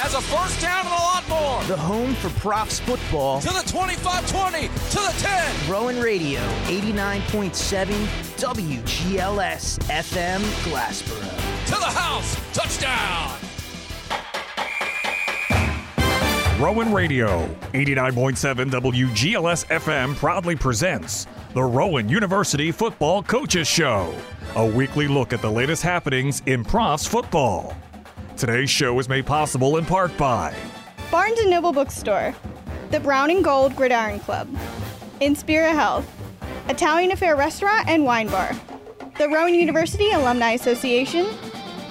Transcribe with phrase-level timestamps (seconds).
[0.00, 1.62] as a first down and a lot more.
[1.64, 3.40] The home for Profs football.
[3.40, 5.70] To the 25 20, to the 10.
[5.70, 7.84] Rowan Radio, 89.7
[8.38, 11.66] WGLS FM Glassboro.
[11.66, 13.38] To the house, touchdown.
[16.60, 24.14] Rowan Radio, 89.7 WGLS FM proudly presents the Rowan University Football Coaches Show,
[24.54, 27.76] a weekly look at the latest happenings in profs football.
[28.42, 30.52] Today's show is made possible in part by
[31.12, 32.34] Barnes & Noble Bookstore,
[32.90, 34.48] the Brown and Gold Gridiron Club,
[35.20, 36.04] Inspira Health,
[36.68, 38.50] Italian Affair Restaurant and Wine Bar,
[39.16, 41.28] the Rowan University Alumni Association,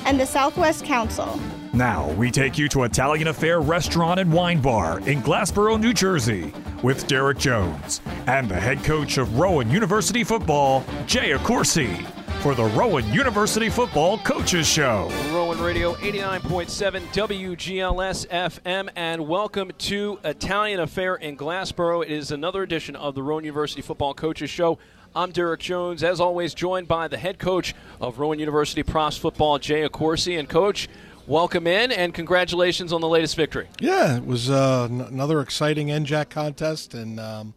[0.04, 1.40] and the Southwest Council.
[1.72, 6.54] Now we take you to Italian Affair Restaurant and Wine Bar in Glassboro, New Jersey,
[6.84, 12.06] with Derek Jones and the head coach of Rowan University Football, Jay Accorsi,
[12.42, 15.10] for the Rowan University Football Coaches Show.
[15.32, 22.04] Rowan Radio 89.7 WGLS FM, and welcome to Italian Affair in Glassboro.
[22.04, 24.80] It is another edition of the Rowan University Football Coaches Show.
[25.16, 29.60] I'm Derek Jones, as always, joined by the head coach of Rowan University Profs Football,
[29.60, 30.40] Jay Accorsi.
[30.40, 30.90] And, coach,
[31.28, 33.68] welcome in and congratulations on the latest victory.
[33.80, 37.54] Yeah, it was uh, n- another exciting NJAC contest, and um,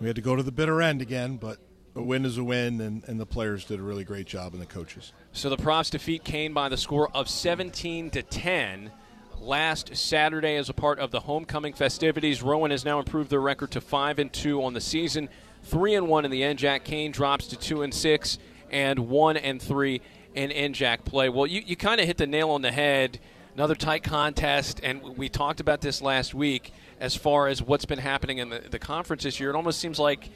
[0.00, 1.58] we had to go to the bitter end again, but
[1.98, 4.62] a win is a win, and, and the players did a really great job, and
[4.62, 5.12] the coaches.
[5.32, 8.92] So the Profs defeat Kean by the score of 17 to 10
[9.40, 12.42] last Saturday as a part of the homecoming festivities.
[12.42, 15.28] Rowan has now improved their record to 5 and 2 on the season,
[15.64, 16.84] 3 and 1 in the NJAC.
[16.84, 18.38] Kean drops to 2 and 6
[18.70, 20.00] and 1 and 3
[20.34, 21.28] in NJAC play.
[21.28, 23.18] Well, you, you kind of hit the nail on the head.
[23.54, 27.98] Another tight contest, and we talked about this last week as far as what's been
[27.98, 29.50] happening in the, the conference this year.
[29.50, 30.30] It almost seems like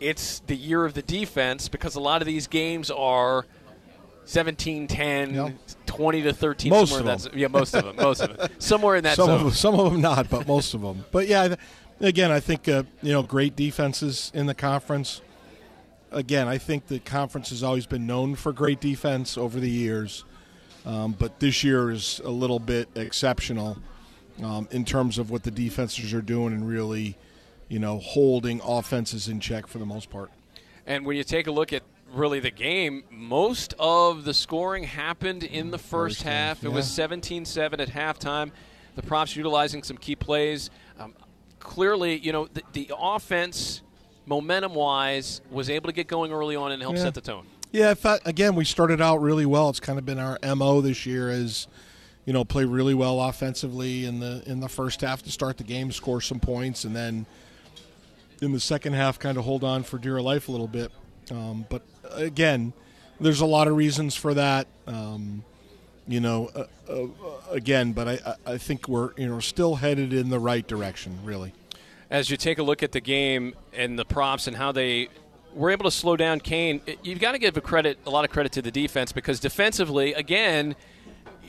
[0.00, 3.46] it's the year of the defense because a lot of these games are
[4.24, 5.52] 17 10, Yep.
[5.86, 6.70] 20 to 13.
[6.70, 7.32] Most somewhere of them.
[7.34, 7.96] Yeah, most of them.
[7.96, 8.48] Most of them.
[8.58, 9.46] Somewhere in that some zone.
[9.46, 11.04] of some of them not, but most of them.
[11.10, 11.54] But yeah,
[12.00, 15.22] again, I think uh, you know great defenses in the conference.
[16.10, 20.24] Again, I think the conference has always been known for great defense over the years,
[20.86, 23.76] um, but this year is a little bit exceptional
[24.42, 27.16] um, in terms of what the defenses are doing and really,
[27.68, 30.30] you know, holding offenses in check for the most part.
[30.86, 35.42] And when you take a look at really the game, most of the scoring happened
[35.44, 36.64] in the first, First half.
[36.64, 37.04] It was yeah.
[37.04, 38.50] 17 7 at halftime.
[38.96, 40.70] The Profs utilizing some key plays.
[40.98, 41.14] Um,
[41.58, 43.82] clearly, you know, the, the offense,
[44.26, 47.02] momentum wise, was able to get going early on and help Yeah.
[47.02, 47.46] set the tone.
[47.70, 49.68] Yeah, fact, again, we started out really well.
[49.68, 51.68] It's kind of been our mo this year, is
[52.24, 55.64] you know, play really well offensively in the in the first half to start the
[55.64, 57.26] game, score some points, and then
[58.40, 60.90] in the second half, kind of hold on for dear life a little bit.
[61.30, 61.82] Um, but
[62.12, 62.72] again,
[63.20, 64.66] there's a lot of reasons for that.
[64.86, 65.44] Um,
[66.06, 67.06] you know, uh, uh,
[67.50, 71.52] again, but I, I think we're you know still headed in the right direction, really.
[72.10, 75.08] as you take a look at the game and the Profs and how they
[75.54, 78.30] were able to slow down Kean, you've got to give a credit, a lot of
[78.30, 80.76] credit to the defense because defensively, again,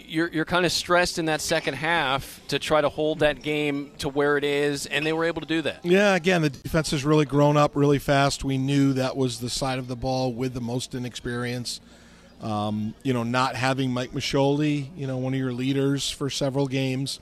[0.10, 3.92] you're, you're kind of stressed in that second half to try to hold that game
[4.00, 5.86] to where it is, and they were able to do that.
[5.86, 8.44] Yeah, again, the defense has really grown up really fast.
[8.44, 11.80] We knew that was the side of the ball with the most inexperience.
[12.42, 16.68] Um, you know, not having Mike Macholi, you know, one of your leaders for several
[16.68, 17.20] games.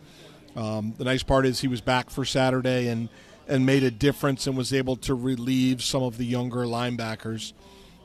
[0.55, 3.09] Um, the nice part is he was back for Saturday and
[3.47, 7.53] and made a difference and was able to relieve some of the younger linebackers.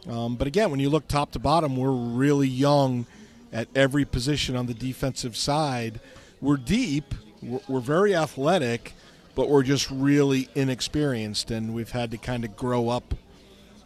[0.08, 3.06] Um, but again, when you look top to bottom, we're really young
[3.52, 6.00] at every position on the defensive side.
[6.40, 8.94] We're deep, we're, we're very athletic,
[9.34, 13.14] but we're just really inexperienced, and we've had to kind of grow up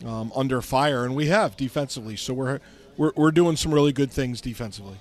[0.05, 2.16] um, under fire, and we have defensively.
[2.16, 2.60] So we're,
[2.97, 4.99] we're we're doing some really good things defensively.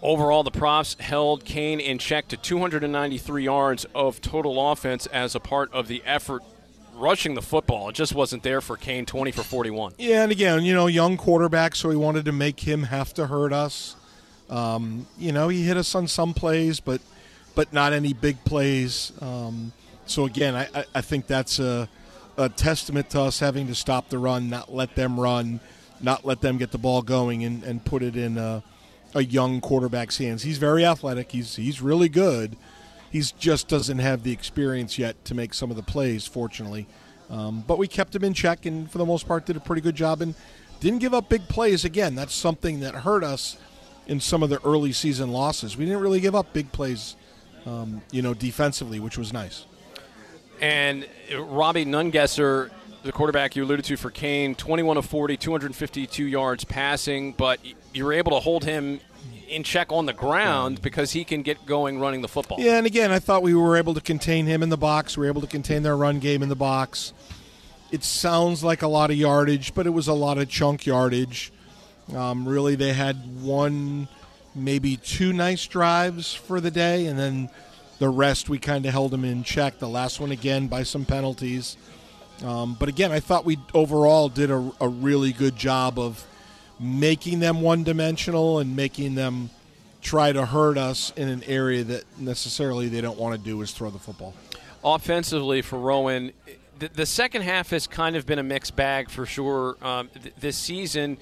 [0.00, 5.40] Overall, the Profs held Kean in check to 293 yards of total offense as a
[5.40, 6.42] part of the effort
[6.98, 7.88] rushing the football.
[7.88, 9.94] It just wasn't there for Kean, 20 for 41.
[9.98, 13.26] Yeah, and again, you know, young quarterback, so we wanted to make him have to
[13.26, 13.96] hurt us.
[14.50, 17.00] Um, you know, he hit us on some plays, but
[17.54, 19.12] but not any big plays.
[19.20, 19.72] Um,
[20.06, 21.88] so again, I, I, think that's a,
[22.36, 25.58] a testament to us having to stop the run, not let them run,
[26.00, 28.62] not let them get the ball going, and, and put it in a,
[29.14, 30.44] a young quarterback's hands.
[30.44, 31.32] He's very athletic.
[31.32, 32.56] He's he's really good.
[33.10, 36.26] He's just doesn't have the experience yet to make some of the plays.
[36.26, 36.86] Fortunately,
[37.30, 39.82] um, but we kept him in check, and for the most part, did a pretty
[39.82, 40.34] good job and
[40.80, 41.84] didn't give up big plays.
[41.84, 43.58] Again, that's something that hurt us
[44.06, 45.76] in some of the early season losses.
[45.76, 47.16] We didn't really give up big plays,
[47.66, 49.66] um, you know, defensively, which was nice.
[50.60, 51.06] And
[51.36, 52.70] Robbie Nungesser,
[53.02, 57.60] the quarterback you alluded to for Kean, 21 of 40, 252 yards passing, but
[57.94, 59.00] you were able to hold him
[59.48, 62.60] in check on the ground because he can get going running the football.
[62.60, 65.16] Yeah, and again, I thought we were able to contain him in the box.
[65.16, 67.12] We were able to contain their run game in the box.
[67.90, 71.52] It sounds like a lot of yardage, but it was a lot of chunk yardage.
[72.14, 74.08] Um, really, they had one,
[74.54, 77.50] maybe two nice drives for the day, and then
[77.98, 79.78] the rest we kind of held them in check.
[79.78, 81.76] The last one again by some penalties.
[82.44, 86.24] Um, but again, I thought we overall did a, a really good job of
[86.80, 89.50] making them one dimensional and making them
[90.00, 93.72] try to hurt us in an area that necessarily they don't want to do is
[93.72, 94.34] throw the football.
[94.84, 96.32] Offensively for Rowan,
[96.78, 100.34] the, the second half has kind of been a mixed bag for sure um, th-
[100.38, 101.18] this season.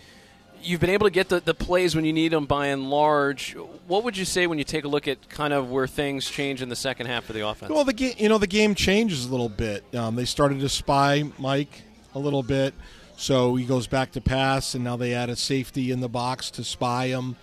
[0.62, 3.56] You've been able to get the, the plays when you need them by and large.
[3.87, 6.61] What would you say when you take a look at kind of where things change
[6.61, 7.70] in the second half of the offense?
[7.70, 9.85] Well, the game, you know, the game changes a little bit.
[9.94, 11.82] Um, they started to spy Mike
[12.14, 12.75] a little bit,
[13.16, 16.50] so he goes back to pass, and now they add a safety in the box
[16.52, 17.36] to spy him.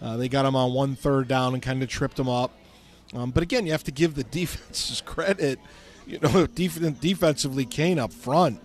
[0.00, 2.52] Uh, they got him on one third down and kind of tripped him up.
[3.12, 5.58] Um, but again, you have to give the defenses credit.
[6.06, 8.60] You know, def- defensively, Kean up front.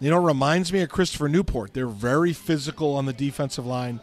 [0.00, 1.74] You know, reminds me of Christopher Newport.
[1.74, 4.00] They're very physical on the defensive line,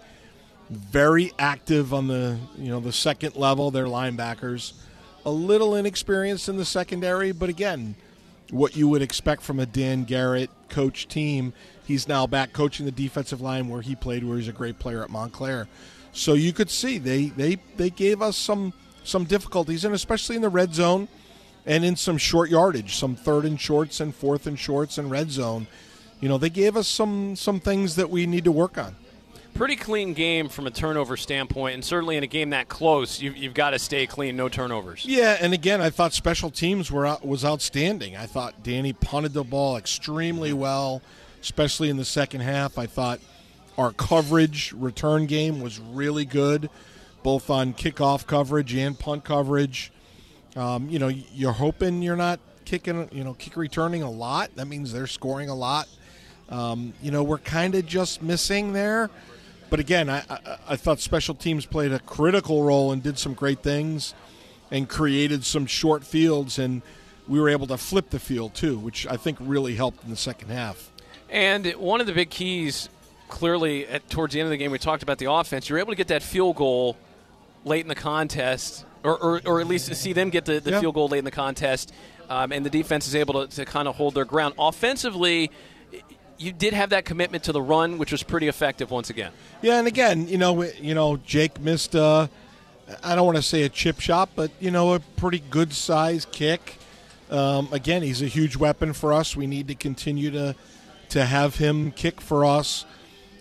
[0.69, 3.71] very active on the you know the second level.
[3.71, 4.73] Their linebackers,
[5.23, 7.95] a little inexperienced in the secondary, but again,
[8.51, 11.53] what you would expect from a Dan Garrett coach team.
[11.85, 15.03] He's now back coaching the defensive line where he played, where he's a great player
[15.03, 15.67] at Montclair.
[16.11, 20.41] So you could see they they they gave us some some difficulties, and especially in
[20.41, 21.07] the red zone
[21.65, 25.31] and in some short yardage, some third and shorts and fourth and shorts and red
[25.31, 25.67] zone.
[26.21, 28.95] You know, they gave us some some things that we need to work on.
[29.55, 33.31] Pretty clean game from a turnover standpoint, and certainly in a game that close, you,
[33.31, 35.05] you've got to stay clean, no turnovers.
[35.05, 38.17] Yeah, and again, I thought special teams were out, was outstanding.
[38.17, 41.01] I thought Danny punted the ball extremely well,
[41.41, 42.77] especially in the second half.
[42.77, 43.21] I thought
[43.77, 46.69] our coverage return game was really good,
[47.23, 49.89] both on kickoff coverage and punt coverage.
[50.57, 54.53] Um, you know, you're hoping you're not kicking, you know, kick returning a lot.
[54.57, 55.87] That means they're scoring a lot.
[56.49, 59.09] Um, you know, we're kind of just missing there.
[59.75, 63.33] But again, I, I, I thought special teams played a critical role and did some
[63.33, 64.13] great things
[64.71, 66.81] and created some short fields, and
[67.27, 70.15] we were able to flip the field too, which I think really helped in the
[70.15, 70.93] second half.
[71.29, 72.87] And one of the big keys,
[73.27, 75.67] clearly, at, towards the end of the game, we talked about the offense.
[75.67, 76.95] You're able to get that field goal
[77.65, 80.79] late in the contest, or, or, or at least see them get the, the Yeah.
[80.79, 81.91] field goal late in the contest,
[82.29, 84.53] um, and the defense is able to, to kind of hold their ground.
[84.57, 85.51] Offensively,
[86.37, 89.31] you did have that commitment to the run, which was pretty effective once again.
[89.61, 92.27] Yeah, and again, you know, you know, Jake missed—I
[93.15, 96.77] don't want to say a chip shot, but you know, a pretty good size kick.
[97.31, 99.35] Um, again, he's a huge weapon for us.
[99.35, 100.55] We need to continue to
[101.09, 102.85] to have him kick for us.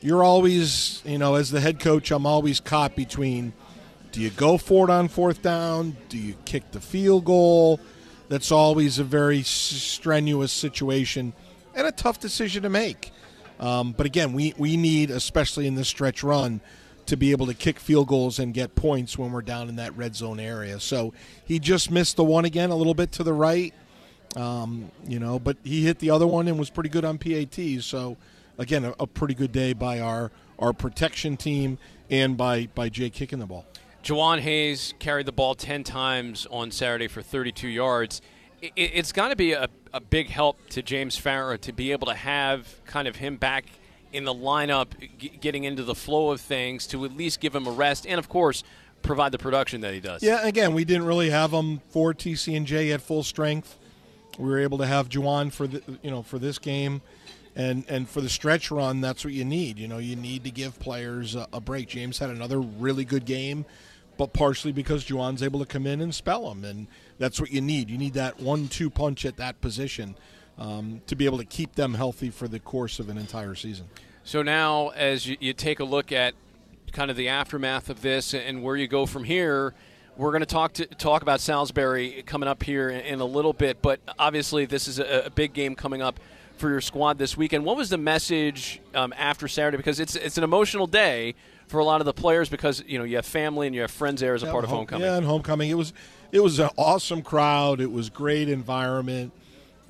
[0.00, 3.54] You're always, you know, as the head coach, I'm always caught between
[4.12, 5.96] do you go for it on fourth down?
[6.08, 7.80] Do you kick the field goal?
[8.28, 11.32] That's always a very strenuous situation
[11.74, 13.12] and a tough decision to make.
[13.60, 16.60] Um, but again, we, we need, especially in this stretch run,
[17.06, 19.96] to be able to kick field goals and get points when we're down in that
[19.96, 20.80] red zone area.
[20.80, 21.12] So
[21.44, 23.74] he just missed the one again, a little bit to the right,
[24.36, 27.84] um, you know, but he hit the other one and was pretty good on PATs.
[27.84, 28.16] So
[28.58, 31.78] again, a, a pretty good day by our our protection team
[32.10, 33.66] and by by Jay kicking the ball.
[34.02, 38.20] Jawan Hayes carried the ball 10 times on Saturday for 32 yards.
[38.64, 41.92] I- I- It's got to be a, a big help to James Farah to be
[41.92, 43.64] able to have kind of him back
[44.12, 47.66] in the lineup, g- getting into the flow of things, to at least give him
[47.66, 48.62] a rest, and of course,
[49.02, 50.22] provide the production that he does.
[50.22, 53.76] Yeah, again, we didn't really have him for TCNJ at full strength.
[54.38, 57.02] We were able to have Juwan for the you know for this game,
[57.54, 59.78] and and for the stretch run, that's what you need.
[59.78, 61.88] You know, you need to give players a, a break.
[61.88, 63.64] James had another really good game,
[64.16, 66.64] but partially because Juwan's able to come in and spell him.
[66.64, 66.86] and
[67.18, 67.90] that's what you need.
[67.90, 70.16] You need that one-two punch at that position
[70.58, 73.86] um, to be able to keep them healthy for the course of an entire season.
[74.24, 76.34] So now, as you, you take a look at
[76.92, 79.74] kind of the aftermath of this and where you go from here,
[80.16, 83.52] we're going to talk to talk about Salisbury coming up here in, in a little
[83.52, 83.82] bit.
[83.82, 86.20] But obviously, this is a, a big game coming up
[86.56, 87.64] for your squad this weekend.
[87.64, 89.76] What was the message um, after Saturday?
[89.76, 91.34] Because it's it's an emotional day
[91.66, 93.90] for a lot of the players because you know you have family and you have
[93.90, 95.06] friends there as a part of home- homecoming.
[95.06, 95.70] Yeah, and homecoming.
[95.70, 95.92] It was
[96.32, 97.80] it was an awesome crowd.
[97.80, 99.32] It was great environment.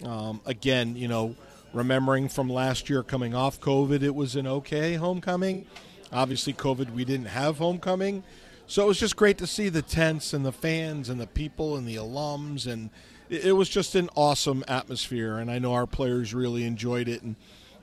[0.05, 1.37] Um, again, you know,
[1.73, 5.67] remembering from last year coming off COVID, it was an okay homecoming.
[6.13, 8.23] Obviously, COVID, we didn't have homecoming,
[8.67, 11.77] so it was just great to see the tents and the fans and the people
[11.77, 12.91] and the alums, and
[13.29, 15.39] it, it was just an awesome atmosphere.
[15.39, 17.37] And I know our players really enjoyed it and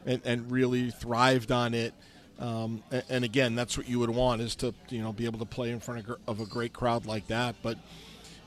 [0.05, 1.93] and, and really thrived on it.
[2.41, 5.45] Um, and, again, that's what you would want is to you know be able to
[5.45, 7.55] play in front of, of a great crowd like that.
[7.61, 7.77] But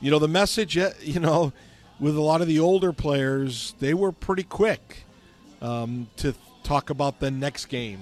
[0.01, 1.53] you know the message, eh, you know,
[2.01, 5.05] with a lot of the older players, they were pretty quick
[5.63, 6.35] um, to
[6.65, 8.01] talk about the next game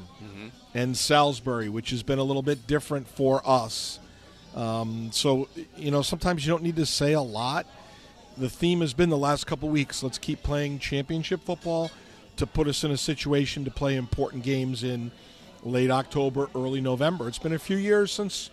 [0.74, 3.98] and Salisbury, which has been a little bit different for us.
[4.54, 7.66] Um, so you know sometimes you don't need to say a lot.
[8.38, 10.02] The theme has been the last couple weeks.
[10.02, 11.90] Let's keep playing championship football
[12.36, 15.10] to put us in a situation to play important games in
[15.62, 17.28] late October, early November.
[17.28, 18.50] It's been a few years since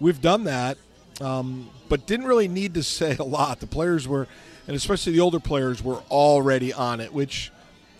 [0.00, 0.78] we've done that,
[1.20, 3.60] um, but didn't really need to say a lot.
[3.60, 4.26] The players were,
[4.66, 7.50] and especially the older players, were already on it, which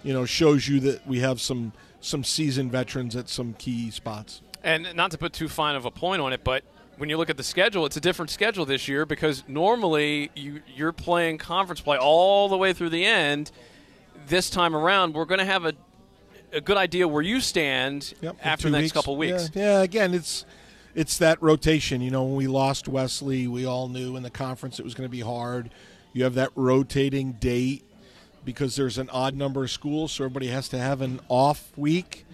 [0.02, 4.40] you know shows you that we have some some seasoned veterans at some key spots.
[4.62, 6.64] And not to put too fine of a point on it, but
[6.96, 10.62] when you look at the schedule, it's a different schedule this year because normally you,
[10.74, 13.50] you're playing conference play all the way through the end.
[14.26, 15.74] This time around, we're going to have a,
[16.56, 18.92] a good idea where you stand Yep, after the next weeks.
[18.92, 19.50] couple weeks.
[19.54, 20.44] Yeah, yeah, again, it's
[20.94, 22.00] it's that rotation.
[22.00, 25.06] You know, when we lost Wesley, we all knew in the conference it was going
[25.08, 25.70] to be hard.
[26.14, 27.84] You have that rotating date
[28.44, 32.24] because there's an odd number of schools, so everybody has to have an off week.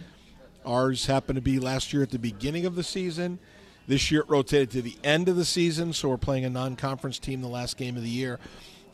[0.64, 3.40] Ours happened to be last year at the beginning of the season.
[3.88, 7.18] This year it rotated to the end of the season, so we're playing a non-conference
[7.18, 8.38] team the last game of the year.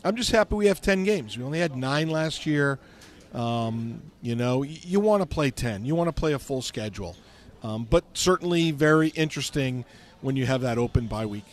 [0.03, 1.37] I'm just happy we have 10 games.
[1.37, 2.79] We only had nine last year.
[3.35, 5.85] Um, you know, you want to play 10.
[5.85, 7.17] You want to play a full schedule.
[7.63, 9.85] Um, but certainly very interesting
[10.21, 11.45] when you have that open bye week.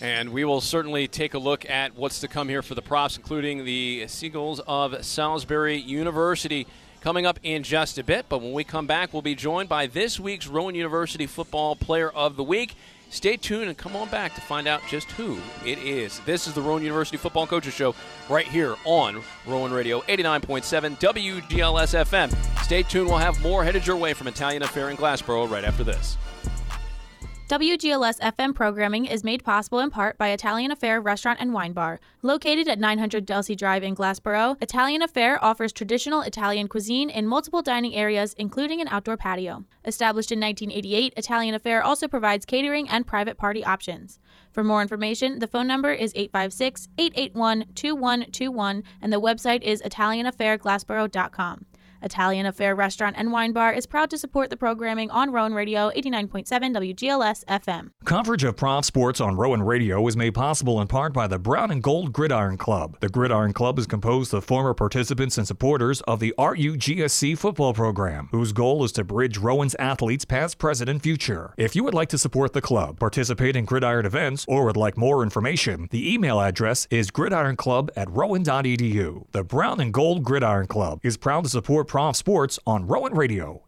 [0.00, 3.16] And we will certainly take a look at what's to come here for the Profs,
[3.16, 6.66] including the Seagulls of Salisbury University,
[7.00, 8.26] coming up in just a bit.
[8.28, 12.10] But when we come back, we'll be joined by this week's Rowan University Football Player
[12.10, 12.74] of the Week.
[13.08, 16.20] Stay tuned and come on back to find out just who it is.
[16.20, 17.94] This is the Rowan University Football Coaches Show
[18.28, 22.62] right here on Rowan Radio 89.7 WGLS FM.
[22.62, 23.08] Stay tuned.
[23.08, 26.16] We'll have more headed your way from Italian Affair in Glassboro right after this.
[27.48, 32.00] WGLS FM programming is made possible in part by Italian Affair Restaurant and Wine Bar.
[32.20, 37.62] Located at 900 Delsea Drive in Glassboro, Italian Affair offers traditional Italian cuisine in multiple
[37.62, 39.64] dining areas, including an outdoor patio.
[39.84, 44.18] Established in 1988, Italian Affair also provides catering and private party options.
[44.50, 51.66] For more information, the phone number is 856 881 2121 and the website is ItalianAffairGlassboro.com.
[52.06, 55.90] Italian Affair Restaurant and Wine Bar is proud to support the programming on Rowan Radio
[55.90, 57.90] 89.7 WGLS FM.
[58.06, 61.70] Coverage of Prof sports on Rowan Radio is made possible in part by the Brown
[61.70, 62.96] and Gold Gridiron Club.
[63.00, 68.28] The Gridiron Club is composed of former participants and supporters of the RUGSC football program,
[68.30, 71.52] whose goal is to bridge Rowan's athletes past, present, and future.
[71.56, 74.96] If you would like to support the club, participate in gridiron events, or would like
[74.96, 79.26] more information, the email address is gridironclub at rowan.edu.
[79.32, 83.62] The Brown and Gold Gridiron Club is proud to support Prof sports on Rowan Radio.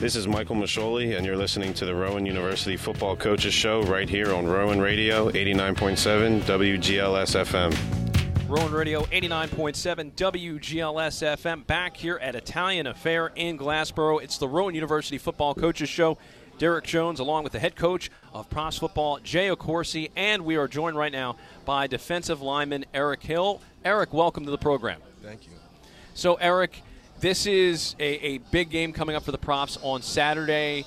[0.00, 4.06] This is Michael Masholi, and you're listening to the Rowan University Football Coaches Show right
[4.06, 8.50] here on Rowan Radio 89.7 WGLS FM.
[8.50, 14.22] Rowan Radio 89.7 WGLS FM back here at Italian Affair in Glassboro.
[14.22, 16.18] It's the Rowan University Football Coaches Show.
[16.58, 20.68] Derek Jones, along with the head coach of Profs Football, Jay Accorsi, and we are
[20.68, 23.62] joined right now by defensive lineman Eric Hill.
[23.86, 25.00] Eric, welcome to the program.
[25.22, 25.52] Thank you.
[26.12, 26.82] So, Eric,
[27.20, 30.86] this is a, a big game coming up for the Profs on Saturday.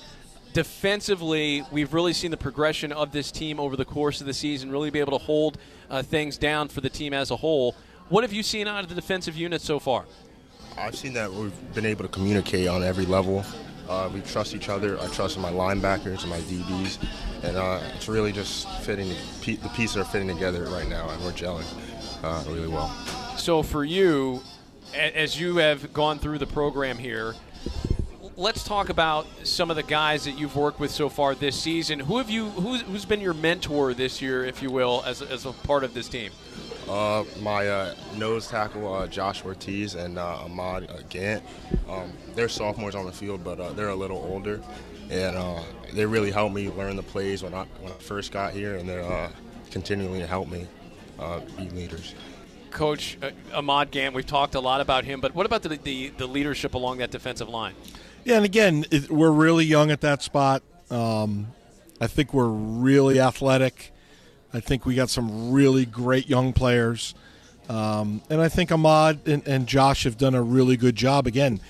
[0.54, 4.72] Defensively, we've really seen the progression of this team over the course of the season,
[4.72, 5.58] really be able to hold
[5.90, 7.76] uh, things down for the team as a whole.
[8.10, 10.06] What have you seen out of the defensive unit so far?
[10.78, 13.46] I've seen that we've been able to communicate on every level.
[13.88, 15.00] Uh, we trust each other.
[15.00, 16.98] I trust my linebackers and my DBs,
[17.44, 19.10] and uh, it's really just fitting.
[19.42, 21.66] The pieces are fitting together right now, and we're gelling
[22.24, 22.90] uh, really well.
[23.38, 24.42] So, for you,
[24.96, 27.34] as you have gone through the program here,
[28.36, 32.00] let's talk about some of the guys that you've worked with so far this season.
[32.00, 32.50] Who have you?
[32.50, 35.94] Who's, who's been your mentor this year, if you will, as, as a part of
[35.94, 36.32] this team?
[36.88, 41.44] Uh, my uh, nose tackle, uh, Josh Ortiz, and uh, Ahmad uh, Gant.
[41.90, 44.62] Um, they're sophomores on the field, but uh, they're a little older,
[45.10, 48.76] and they really helped me learn the plays when I when I first got here,
[48.76, 49.30] and they're
[49.72, 50.68] continuing to help me
[51.58, 52.16] be leaders.
[52.74, 56.10] Coach uh, Ahmad Gant, we've talked a lot about him, but what about the, the,
[56.10, 57.76] the leadership along that defensive line?
[58.26, 60.64] Yeah, and again, it, we're really young at that spot.
[60.90, 61.48] Um,
[62.02, 63.92] I think we're really athletic.
[64.54, 67.16] I think we got some really great young players.
[67.70, 71.28] Um, and I think Ahmad and, and Josh have done a really good job.
[71.28, 71.62] Again,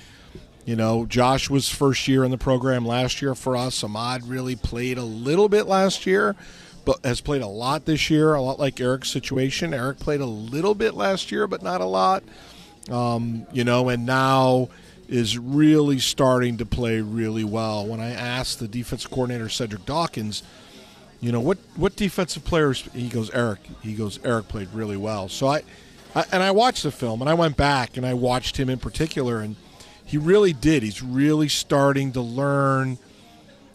[0.66, 3.84] you know, Josh was first year in the program last year for us.
[3.84, 6.36] Ahmad really played a little bit last year,
[6.86, 9.74] but has played a lot this year, a lot like Eric's situation.
[9.74, 12.24] Eric played a little bit last year, but not a lot.
[12.90, 14.70] Um, you know, and now
[15.08, 17.86] is really starting to play really well.
[17.86, 20.44] When I asked the defensive coordinator Cedric Dawkins,
[21.22, 25.30] you know what what defensive players he goes Eric he goes Eric played really well.
[25.30, 25.64] So I,
[26.14, 28.80] I and I watched the film and I went back and I watched him in
[28.80, 29.56] particular and
[30.06, 30.84] he really did.
[30.84, 32.98] He's really starting to learn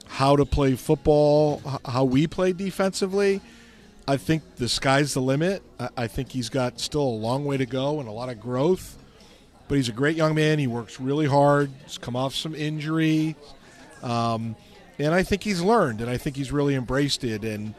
[0.08, 3.40] how to play football, how we play defensively.
[4.06, 5.62] I think the sky's the limit.
[5.96, 8.96] I think he's got still a long way to go and a lot of growth.
[9.68, 10.58] But he's a great young man.
[10.58, 11.70] He works really hard.
[11.84, 13.36] He's come off some injury.
[14.02, 14.56] Um,
[14.98, 17.44] and I think he's learned, and I think he's really embraced it.
[17.44, 17.74] And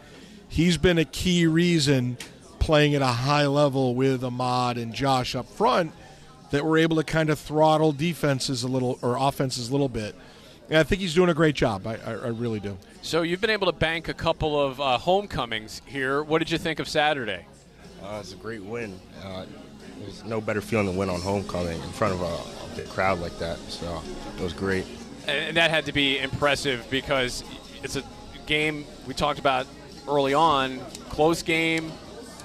[0.47, 2.17] he's been a key reason
[2.59, 5.91] playing at a high level with Ahmad and Josh up front
[6.51, 10.15] that we're able to kind of throttle defenses a little or offenses a little bit.
[10.69, 11.87] And I think he's doing a great job.
[11.87, 12.77] I, I, I really do.
[13.01, 16.21] So you've been able to bank a couple of uh, homecomings here.
[16.21, 17.45] What did you think of Saturday?
[18.03, 18.99] Uh, it's a great win.
[19.23, 19.45] Uh,
[19.99, 23.19] there's no better feeling than win on homecoming in front of a, a big crowd
[23.19, 23.57] like that.
[23.67, 24.01] So
[24.37, 24.85] it was great.
[25.27, 27.43] And that had to be impressive because
[27.83, 28.03] it's a
[28.45, 29.67] game we talked about
[30.07, 30.79] early on.
[31.09, 31.91] Close game.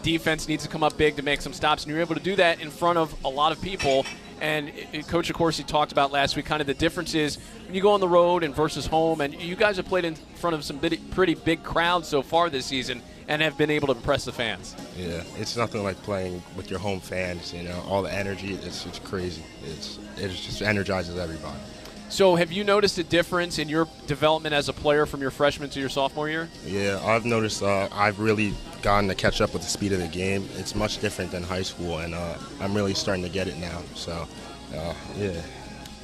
[0.03, 2.37] Defense needs to come up big to make some stops, and you're able to do
[2.37, 4.05] that in front of a lot of people.
[4.41, 7.39] And uh, uh, Coach of course, he talked about last week kind of the differences
[7.67, 9.21] when you go on the road and versus home.
[9.21, 12.67] And you guys have played in front of some pretty big crowds so far this
[12.67, 14.77] season and have been able to impress the fans.
[14.97, 17.53] Yeah, it's nothing like playing with your home fans.
[17.55, 19.43] You know, all the energy, it's, it's crazy.
[19.65, 21.59] It's, it just energizes everybody.
[22.15, 25.69] So, have you noticed a difference in your development as a player from your freshman
[25.71, 26.49] to your sophomore year?
[26.65, 27.61] Yeah, I've noticed.
[27.61, 30.49] Uh, I've really gotten to catch up with the speed of the game.
[30.55, 33.83] It's much different than high school, and uh, I'm really starting to get it now.
[33.97, 34.29] So,
[34.77, 35.43] uh, yeah.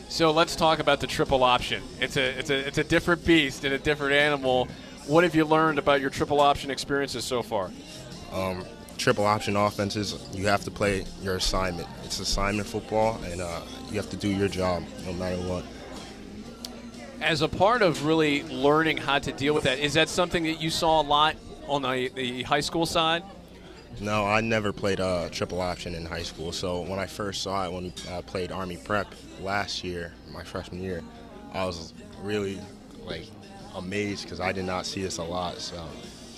[0.08, 1.80] So let's talk about the triple option.
[2.00, 4.66] It's a it's a it's a different beast and a different animal.
[5.06, 7.70] What have you learned about your triple option experiences so far?
[8.32, 8.64] Um,
[8.98, 11.86] triple option offenses, you have to play your assignment.
[12.02, 15.64] It's assignment football, and uh, you have to do your job no matter what
[17.20, 20.60] as a part of really learning how to deal with that, is that something that
[20.60, 21.36] you saw a lot
[21.66, 23.22] on the, the high school side?
[24.00, 26.52] No, I never played a triple option in high school.
[26.52, 30.42] So when I first saw it, when we uh, played Army Prep last year, my
[30.44, 31.02] freshman year,
[31.52, 31.92] I was
[32.22, 32.60] really
[33.04, 33.26] like
[33.74, 35.58] amazed because I did not see this a lot.
[35.58, 35.84] So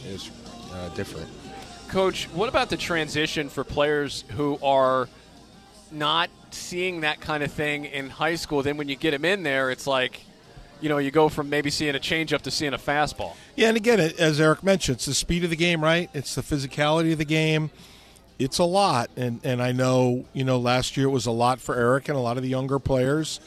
[0.09, 0.31] it was
[0.73, 1.29] uh, different.
[1.89, 5.09] Coach, what about the transition for players who are
[5.91, 8.63] not seeing that kind of thing in high school?
[8.63, 10.25] Then when you get them in there, it's like
[10.83, 13.35] you know, you go from maybe seeing a changeup to seeing a fastball.
[13.57, 16.11] Yeah, and again, as Eric mentioned, it's the speed of the game, right?
[16.13, 17.71] It's the physicality of the game.
[18.39, 21.61] It's a lot, and and I know you know last year it was a lot
[21.61, 23.41] for Eric and a lot of the younger players.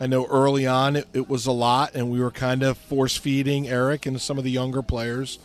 [0.00, 3.16] I know early on it, it was a lot, and we were kind of force
[3.16, 5.38] feeding Eric and some of the younger players.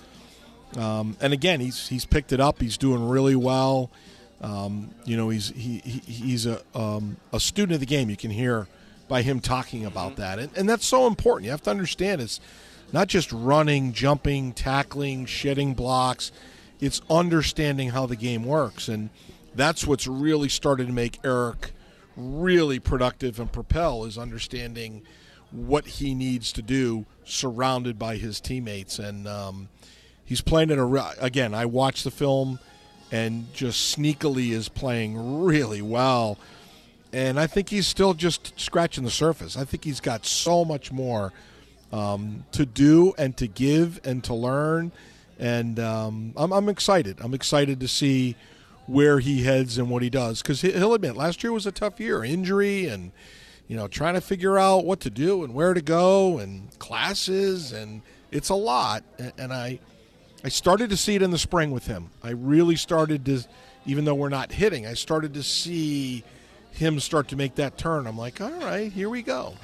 [0.77, 2.61] Um, and again, he's he's picked it up.
[2.61, 3.89] He's doing really well.
[4.41, 8.09] Um, you know, he's he, he he's a um, a student of the game.
[8.09, 8.67] You can hear
[9.13, 10.21] by him talking about mm-hmm.
[10.21, 10.39] that.
[10.39, 11.45] And, and that's so important.
[11.45, 12.39] You have to understand it's
[12.91, 16.31] not just running, jumping, tackling, shedding blocks,
[16.79, 18.87] it's understanding how the game works.
[18.87, 19.11] And
[19.53, 21.73] that's what's really started to make Eric
[22.17, 25.03] really productive and propel is understanding
[25.51, 28.97] what he needs to do surrounded by his teammates.
[28.97, 29.69] And um,
[30.25, 32.57] he's playing at a, again, I watched the film
[33.11, 36.39] and just sneakily is playing really well
[37.13, 39.55] and I think he's still just scratching the surface.
[39.55, 41.31] I think he's got so much more
[41.91, 44.91] um, to do and to give and to learn,
[45.39, 47.19] and um, I'm, I'm, excited.
[47.21, 48.35] I'm excited to see
[48.87, 51.99] where he heads and what he does because he'll admit last year was a tough
[51.99, 53.11] year, injury and
[53.67, 57.71] you know trying to figure out what to do and where to go and classes
[57.71, 59.03] and it's a lot.
[59.37, 59.79] And I
[60.43, 62.09] I started to see it in the spring with him.
[62.21, 63.43] I really started to,
[63.85, 66.23] even though we're not hitting, I started to see
[66.73, 69.55] him start to make that turn, I'm like, all right, here we go.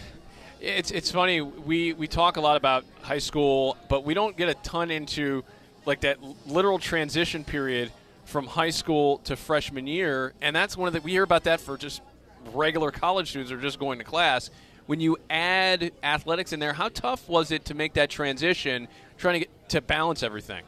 [0.61, 1.41] It's it's funny.
[1.41, 5.43] We we talk a lot about high school, but we don't get a ton into
[5.85, 7.91] like that literal transition period
[8.25, 11.61] from high school to freshman year, and that's one of the we hear about that
[11.61, 12.01] for just
[12.53, 14.49] regular college students or just going to class.
[14.85, 19.35] When you add athletics in there, how tough was it to make that transition, trying
[19.35, 20.63] to get to balance everything?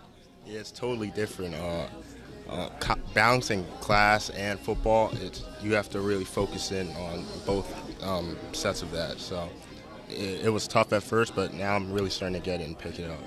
[0.45, 1.55] Yeah, it's totally different.
[1.55, 1.87] Uh,
[2.51, 8.37] uh, balancing class and football, it's, you have to really focus in on both um,
[8.51, 9.19] sets of that.
[9.19, 9.49] So
[10.09, 12.77] it, it, was tough at first, but now I'm really starting to get it and
[12.77, 13.19] pick it up.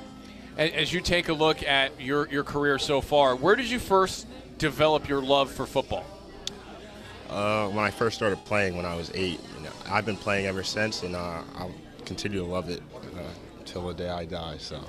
[0.56, 4.26] As you take a look at your, your career so far, where did you first
[4.58, 6.04] develop your love for football?
[7.28, 9.40] Uh, when I first started playing when I was eight.
[9.56, 12.82] You know, I've been playing ever since, and uh, I'll continue to love it.
[12.94, 13.22] Uh,
[13.74, 14.56] till the day I die.
[14.58, 14.80] So,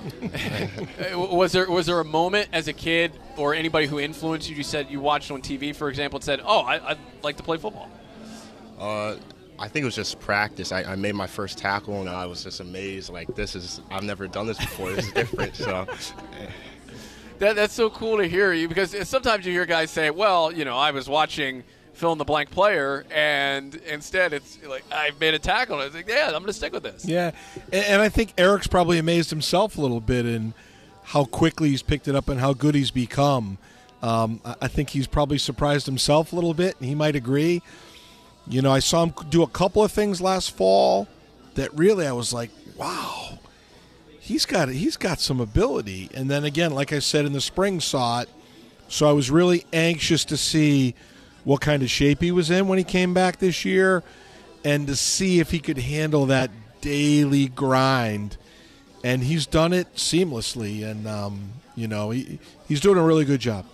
[1.14, 4.56] was there was there a moment as a kid or anybody who influenced you?
[4.56, 7.42] You said you watched on TV, for example, and said, "Oh, I, would like to
[7.42, 7.90] play football."
[8.78, 9.16] Uh,
[9.58, 10.70] I think it was just practice.
[10.70, 13.10] I, I, made my first tackle and I was just amazed.
[13.10, 14.92] Like this is I've never done this before.
[14.92, 15.56] This is different.
[15.56, 15.86] so.
[17.38, 20.64] That, that's so cool to hear you because sometimes you hear guys say, "Well, you
[20.64, 21.64] know, I was watching
[21.96, 25.80] fill in the blank player," and instead it's like I've made a tackle.
[25.80, 27.04] And it's like, yeah, I'm going to stick with this.
[27.04, 27.32] Yeah,
[27.72, 30.54] and, and I think Eric's probably amazed himself a little bit in
[31.04, 33.58] how quickly he's picked it up and how good he's become.
[34.02, 37.62] Um, I think he's probably surprised himself a little bit, and he might agree.
[38.46, 41.08] You know, I saw him do a couple of things last fall
[41.54, 43.38] that really I was like, wow,
[44.20, 46.10] he's got he's got some ability.
[46.14, 48.28] And then again, like I said in the spring, saw it.
[48.88, 50.94] So I was really anxious to see
[51.46, 54.02] what kind of shape he was in when he came back this year,
[54.64, 58.36] and to see if he could handle that daily grind.
[59.04, 63.40] And he's done it seamlessly, and um, you know he he's doing a really good
[63.40, 63.64] job.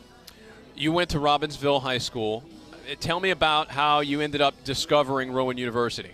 [0.77, 2.45] You went to Robbinsville High School.
[2.73, 6.13] Uh, tell me about how you ended up discovering Rowan University.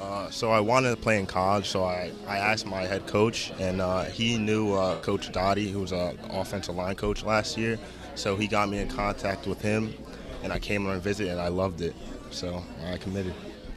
[0.00, 3.52] Uh, so I wanted to play in college, so I, I asked my head coach,
[3.58, 7.76] and uh, he knew uh, Coach Dottie, who was an offensive line coach last year.
[8.14, 9.92] So he got me in contact with him,
[10.42, 11.94] and I came on a visit, and I loved it.
[12.30, 13.34] So I committed.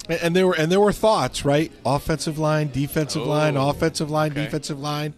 [0.10, 1.72] And, and there were and there were thoughts, right?
[1.86, 4.46] Offensive line, defensive Oh, line, offensive line, okay.
[4.46, 5.14] defensive line.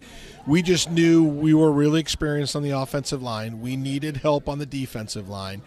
[0.46, 3.60] We just knew we were really experienced on the offensive line.
[3.60, 5.62] We needed help on the defensive line.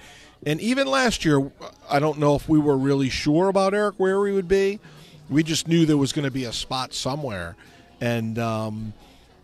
[0.46, 1.52] And even last year,
[1.90, 4.80] I don't know if we were really sure about Eric where we would be.
[5.30, 7.58] We just knew there was going to be a spot somewhere.
[8.00, 8.94] And, um,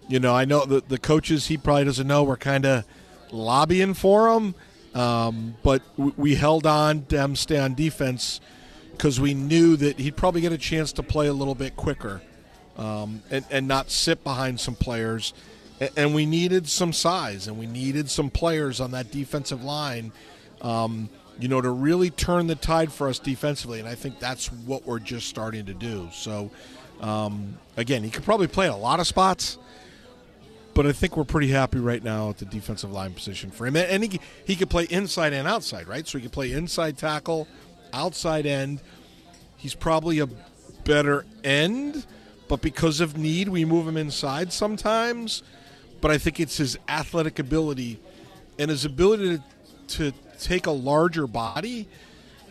[0.08, 2.86] you know, I know the, the coaches, he probably doesn't know, we're kind of
[3.30, 4.56] lobbying for him.
[4.96, 8.40] Um, but we, we held on to him stay on defense
[8.94, 12.22] because we knew that he'd probably get a chance to play a little bit quicker
[12.78, 15.34] um, and, and not sit behind some players.
[15.82, 20.14] And, and we needed some size and we needed some players on that defensive line,
[20.62, 23.82] um, you know, to really turn the tide for us defensively.
[23.82, 26.10] And I think that's what we're just starting to do.
[26.14, 26.52] So,
[27.02, 29.58] um, again, he could probably play in a lot of spots.
[30.76, 33.76] But I think we're pretty happy right now at the defensive line position for him,
[33.78, 36.08] and he he could play inside and outside, right?
[36.08, 37.48] So he could play inside tackle,
[37.94, 38.82] outside end.
[39.58, 40.28] He's probably a
[40.84, 42.06] better end,
[42.48, 45.42] but because of need, we move him inside sometimes.
[46.02, 48.00] But I think it's his athletic ability
[48.60, 49.42] and his ability
[49.88, 51.88] to, to take a larger body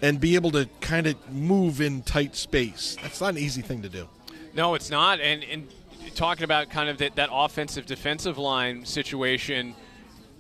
[0.03, 2.97] and be able to kind of move in tight space.
[3.03, 4.09] That's not an easy thing to do.
[4.55, 5.21] No, it's not.
[5.21, 5.69] And, and
[6.15, 9.75] talking about kind of that, that offensive defensive line situation,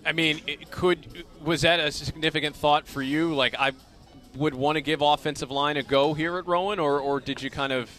[0.06, 3.34] I mean, it could was that a significant thought for you?
[3.34, 3.72] Like, I
[4.36, 7.50] would want to give offensive line a go here at Rowan, or, or did you
[7.50, 7.90] kind of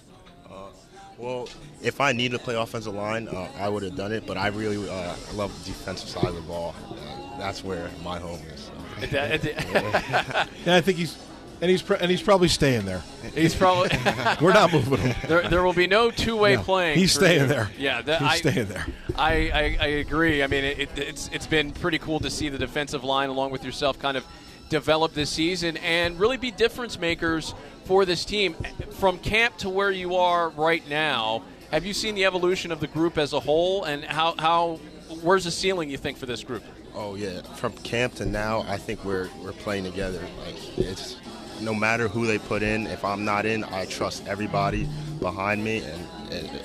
[1.17, 1.47] Well,
[1.81, 4.25] if I needed to play offensive line, uh, I would have done it.
[4.27, 6.75] But I really uh, love the defensive side of the ball.
[6.91, 8.69] Uh, that's where my home is.
[9.01, 11.17] At the- Yeah, I think he's
[11.61, 13.01] and he's pr- and he's probably staying there.
[13.33, 13.89] He's probably.
[14.41, 15.15] We're not moving him.
[15.27, 16.97] there, there will be no two-way No, playing.
[16.97, 17.47] he's staying you.
[17.47, 17.69] there.
[17.77, 18.85] Yeah, that, He's I, staying there.
[19.15, 20.43] I, I, I agree.
[20.43, 23.63] I mean, it, it's it's been pretty cool to see the defensive line along with
[23.63, 24.25] yourself kind of
[24.69, 27.53] develop this season and really be difference makers
[27.85, 28.55] for this team
[28.91, 31.43] from camp to where you are right now.
[31.71, 34.79] Have you seen the evolution of the group as a whole, and how how
[35.21, 36.63] where's the ceiling you think for this group?
[36.93, 40.21] Oh yeah, from camp to now, I think we're we're playing together.
[40.45, 41.17] Like it's
[41.61, 42.87] no matter who they put in.
[42.87, 44.87] If I'm not in, I trust everybody
[45.19, 46.07] behind me, and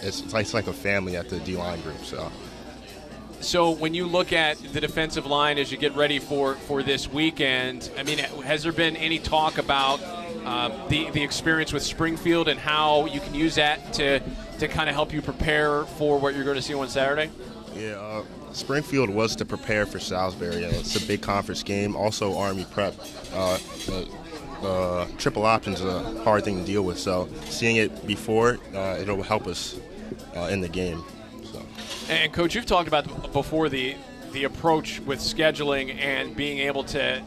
[0.03, 2.05] it's, it's like a family at the D line group.
[2.05, 2.31] So.
[3.41, 7.09] So when you look at the defensive line as you get ready for, for this
[7.09, 9.99] weekend, I mean, has there been any talk about
[10.45, 14.21] uh, the the experience with Springfield and how you can use that to
[14.59, 17.31] to kind of help you prepare for what you're going to see on Saturday?
[17.75, 20.65] Yeah, uh, Springfield was to prepare for Salisbury.
[20.65, 21.97] It's a big conference game.
[21.97, 22.95] Also, Army prep.
[23.33, 23.59] Uh,
[24.63, 26.99] uh, triple options is a hard thing to deal with.
[26.99, 29.79] So, seeing it before, uh, it'll help us
[30.37, 31.05] uh, in the game.
[31.53, 31.65] So.
[32.09, 33.97] And coach, you've talked about before the
[34.33, 37.23] the approach with scheduling and being able to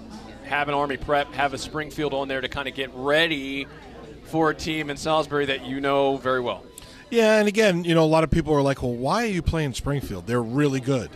[0.45, 3.67] have an Army prep, have a Springfield on there to kind of get ready
[4.25, 6.63] for a team in Salisbury that you know very well.
[7.09, 9.41] Yeah, and again, you know, a lot of people are like, "Well, why are you
[9.41, 10.25] playing Springfield?
[10.25, 11.09] They're really good."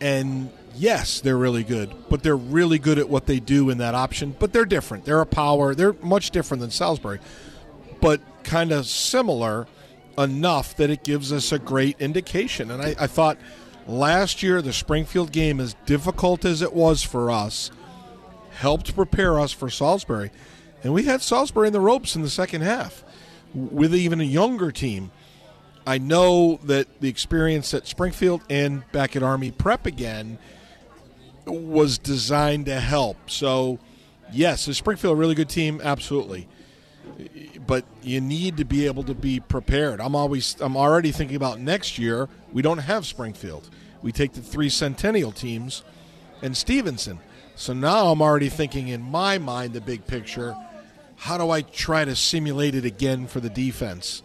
[0.00, 3.94] And yes, they're really good, but they're really good at what they do in that
[3.94, 4.34] option.
[4.38, 5.04] But they're different.
[5.04, 5.74] They're a power.
[5.74, 7.20] They're much different than Salisbury,
[8.00, 9.66] but kind of similar
[10.18, 12.70] enough that it gives us a great indication.
[12.70, 13.38] And I, I thought
[13.86, 17.70] last year the Springfield game, as difficult as it was for us,
[18.50, 20.30] helped prepare us for Salisbury.
[20.82, 23.04] And we had Salisbury in the ropes in the second half
[23.54, 25.10] with even a younger team.
[25.86, 30.38] I know that the experience at Springfield and back at Army Prep again
[31.46, 33.30] was designed to help.
[33.30, 33.78] So,
[34.32, 35.80] yes, is Springfield a really good team?
[35.82, 36.48] Absolutely.
[37.66, 40.00] but you need to be able to be prepared.
[40.00, 42.28] I'm always I'm already thinking about next year.
[42.52, 43.68] We don't have Springfield.
[44.02, 45.82] We take the three Centennial teams
[46.42, 47.20] and Stevenson.
[47.56, 50.56] So now I'm already thinking in my mind the big picture.
[51.16, 54.22] How do I try to simulate it again for the defense?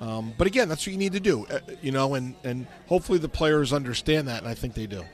[0.00, 3.18] Um, but again, that's what you need to do, uh, you know, and, and hopefully
[3.18, 5.04] the players understand that, and I think they do.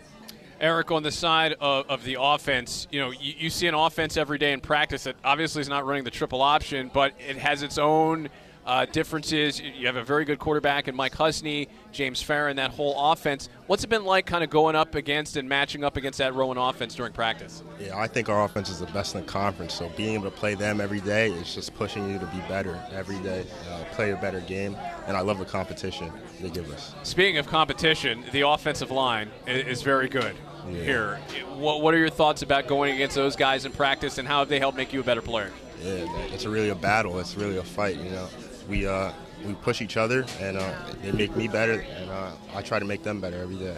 [0.61, 4.17] Eric, on the side of, of the offense, you know, you, you, see an offense
[4.17, 7.63] every day in practice that obviously is not running the triple option, but it has
[7.63, 8.31] its own
[8.67, 9.61] uh, differences.
[9.61, 13.49] You have a very good quarterback in Mike Husney, James Farron, that whole offense.
[13.69, 16.59] What's it been like kind of going up against and matching up against that Rowan
[16.59, 17.63] offense during practice?
[17.81, 19.75] Yeah, I think our offense is the best in the conference.
[19.75, 22.83] So being able to play them every day is just pushing you to be better
[22.93, 24.77] every day, uh, play a better game.
[25.07, 26.95] And I love the competition they give us.
[27.05, 30.35] Speaking of competition, the offensive line is very good.
[30.69, 30.83] Yeah.
[30.83, 31.21] Here,
[31.55, 34.49] what, what are your thoughts about going against those guys in practice, and how have
[34.49, 35.53] they helped make you a better player?
[35.81, 37.21] Yeah, it's really a battle.
[37.21, 37.97] It's really a fight.
[37.97, 38.29] You know,
[38.69, 39.13] we uh,
[39.45, 42.85] we push each other, and uh, they make me better, and uh, I try to
[42.85, 43.77] make them better every day.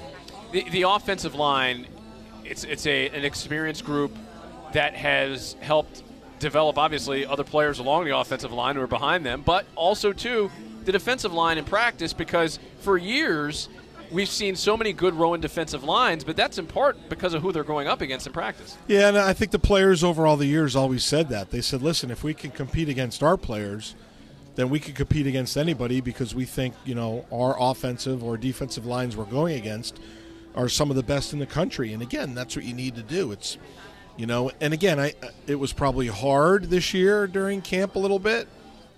[0.53, 1.87] The, the offensive line,
[2.45, 4.17] it's it's a an experienced group
[4.73, 6.03] that has helped
[6.39, 10.51] develop obviously other players along the offensive line who are behind them, but also too
[10.85, 13.69] the defensive line in practice because for years
[14.11, 17.53] we've seen so many good Rowan defensive lines, but that's in part because of who
[17.53, 18.79] they're going up against in practice.
[18.87, 21.51] Yeah, and I think the players over all the years always said that.
[21.51, 23.95] They said, listen, if we can compete against our players–
[24.59, 28.85] then we could compete against anybody because we think you know our offensive or defensive
[28.85, 30.01] lines we're going against
[30.57, 31.93] are some of the best in the country.
[31.93, 33.31] And again, that's what you need to do.
[33.31, 33.57] It's
[34.17, 38.01] you know, and again, I uh, it was probably hard this year during camp a
[38.01, 38.49] little bit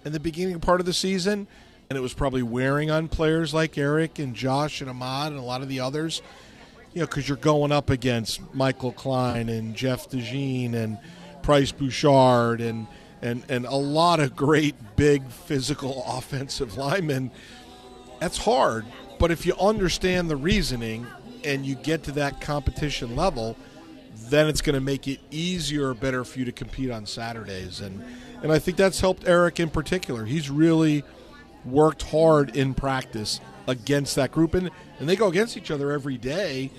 [0.07, 1.47] in the beginning part of the season,
[1.91, 5.45] and it was probably wearing on players like Eric and Josh and Ahmad and a
[5.45, 6.23] lot of the others.
[6.95, 10.99] You know, because you're going up against Michael Klein and Jeff DeJean and
[11.43, 12.87] Price Bouchard and
[13.23, 17.31] and and a lot of great big physical offensive linemen.
[18.19, 18.85] That's hard,
[19.19, 21.07] but if you understand the reasoning
[21.45, 23.57] and you get to that competition level,
[24.29, 27.81] then it's going to make it easier or better for you to compete on Saturdays.
[27.81, 28.05] And
[28.43, 30.25] and I think that's helped Eric in particular.
[30.25, 31.05] He's really
[31.65, 36.19] worked hard in practice against that group, and and they go against each other every
[36.19, 36.71] day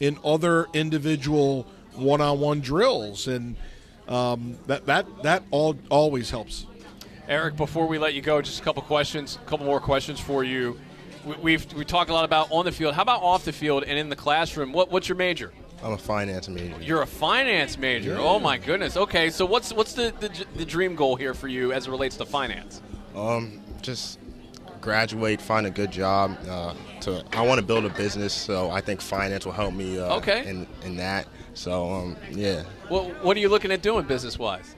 [0.00, 3.56] in other individual one-on-one drills and
[4.08, 6.66] um, that that that all always helps.
[7.28, 10.44] Eric, before we let you go, just a couple questions, a couple more questions for
[10.44, 10.78] you.
[11.42, 12.94] We, have we talked a lot about on the field.
[12.94, 14.72] How about off the field and in the classroom?
[14.72, 15.52] What, what's your major?
[15.82, 16.80] I'm a finance major.
[16.80, 18.12] You're a finance major.
[18.12, 18.20] Yeah.
[18.20, 18.96] Oh my goodness.
[18.96, 22.16] Okay, so what's what's the, the, the dream goal here for you as it relates
[22.18, 22.80] to finance?
[23.14, 24.20] Um, just
[24.80, 26.38] graduate, find a good job.
[26.48, 29.98] Uh, to I want to build a business, so I think finance will help me.
[29.98, 30.48] Uh, okay.
[30.48, 32.62] In in that, so um, yeah.
[32.90, 34.74] Well, what are you looking at doing business wise?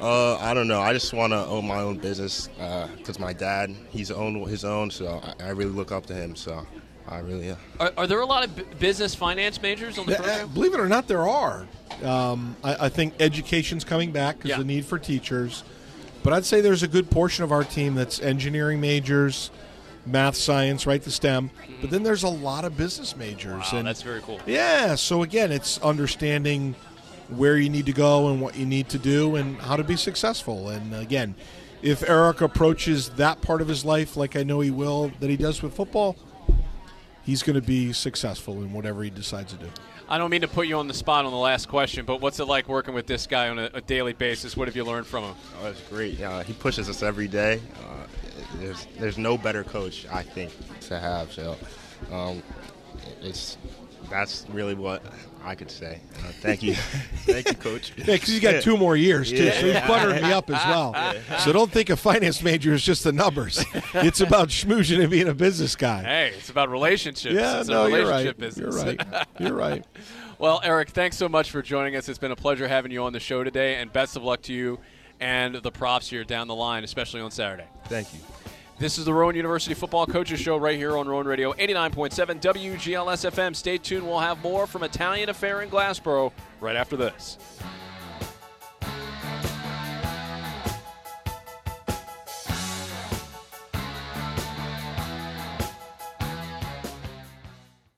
[0.00, 0.80] Uh, I don't know.
[0.80, 4.64] I just want to own my own business because uh, my dad, he's owned his
[4.64, 6.36] own, so I, I, really look up to him.
[6.36, 6.66] So
[7.06, 7.50] I really.
[7.50, 10.48] Uh, are, are, there a lot of b- business finance majors on the program?
[10.48, 11.66] believe it or not, there are.
[12.02, 14.58] Um, I, I, think education's coming back because yeah.
[14.58, 15.64] the need for teachers.
[16.22, 19.50] But I'd say there's a good portion of our team that's engineering majors,
[20.06, 21.50] math, science, right, the STEM.
[21.80, 23.72] But then there's a lot of business majors.
[23.72, 24.40] Wow, and that's very cool.
[24.46, 26.74] Yeah, so again, it's understanding
[27.28, 29.96] where you need to go and what you need to do and how to be
[29.96, 30.68] successful.
[30.68, 31.34] And again,
[31.82, 35.36] if Eric approaches that part of his life like I know he will, that he
[35.36, 36.16] does with football,
[37.22, 39.68] he's going to be successful in whatever he decides to do.
[40.08, 42.40] I don't mean to put you on the spot on the last question, but what's
[42.40, 44.56] it like working with this guy on a, a daily basis?
[44.56, 45.34] What have you learned from him?
[45.60, 46.20] Oh, that's great.
[46.20, 47.60] Uh, he pushes us every day.
[47.78, 48.06] Uh,
[48.60, 51.32] there's there's no better coach I think to have.
[51.32, 51.56] So
[52.12, 52.42] um,
[53.22, 53.56] it's
[54.10, 55.02] that's really what
[55.44, 56.00] I could say.
[56.18, 56.74] Uh, thank you,
[57.24, 57.92] thank you, Coach.
[57.96, 59.60] Yeah, because you got two more years too, yeah.
[59.60, 60.92] so he's buttering me up as well.
[60.94, 61.38] Yeah.
[61.38, 63.64] So don't think a finance major is just the numbers.
[63.94, 66.02] It's about schmoozing and being a business guy.
[66.02, 67.34] Hey, it's about relationships.
[67.34, 68.36] Yeah, it's no, you're right.
[68.36, 68.74] Business.
[68.74, 69.26] You're right.
[69.38, 69.84] You're right.
[70.38, 72.08] well, Eric, thanks so much for joining us.
[72.08, 74.52] It's been a pleasure having you on the show today, and best of luck to
[74.52, 74.78] you
[75.20, 77.66] and the Profs here down the line, especially on Saturday.
[77.84, 78.20] Thank you.
[78.80, 83.30] This is the Rowan University Football Coaches Show right here on Rowan Radio 89.7 WGLS
[83.30, 83.54] FM.
[83.54, 84.06] Stay tuned.
[84.06, 87.36] We'll have more from Italian Affair in Glassboro right after this.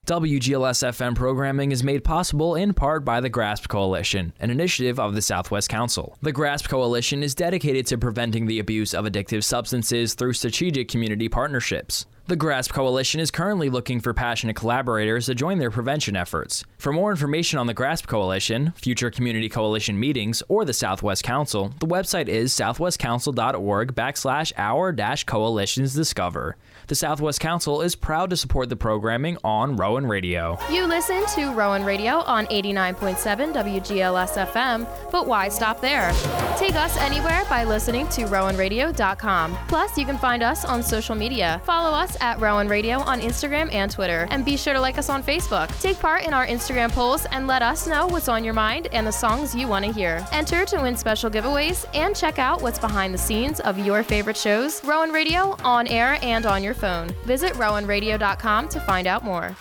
[0.08, 5.14] WGLS FM programming is made possible in part by the GRASP Coalition, an initiative of
[5.14, 6.18] the Southwest Council.
[6.22, 11.28] The GRASP Coalition is dedicated to preventing the abuse of addictive substances through strategic community
[11.28, 12.06] partnerships.
[12.26, 16.64] The GRASP Coalition is currently looking for passionate collaborators to join their prevention efforts.
[16.78, 21.72] For more information on the GRASP Coalition, future Community Coalition meetings, or the Southwest Council,
[21.78, 26.56] the website is southwestcouncil.org backslash our dash coalitions discover.
[26.92, 30.58] The Southwest Council is proud to support the programming on Rowan Radio.
[30.70, 33.16] You listen to Rowan Radio on 89.7
[33.54, 36.12] WGLS FM, but why stop there?
[36.58, 39.56] Take us anywhere by listening to rowanradio.com.
[39.68, 41.62] Plus, you can find us on social media.
[41.64, 45.08] Follow us at Rowan Radio on Instagram and Twitter, and be sure to like us
[45.08, 45.68] on Facebook.
[45.80, 49.06] Take part in our Instagram polls and let us know what's on your mind and
[49.06, 50.26] the songs you want to hear.
[50.30, 54.36] Enter to win special giveaways and check out what's behind the scenes of your favorite
[54.36, 54.84] shows.
[54.84, 57.08] Rowan Radio on air and on your phone.
[57.24, 59.56] Visit rowanradio.com to find out more.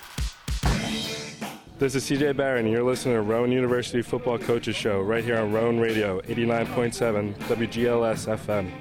[1.78, 5.38] This is CJ Barron, and you're listening to Rowan University Football Coaches Show right here
[5.38, 8.72] on Rowan Radio, 89.7 WGLS FM.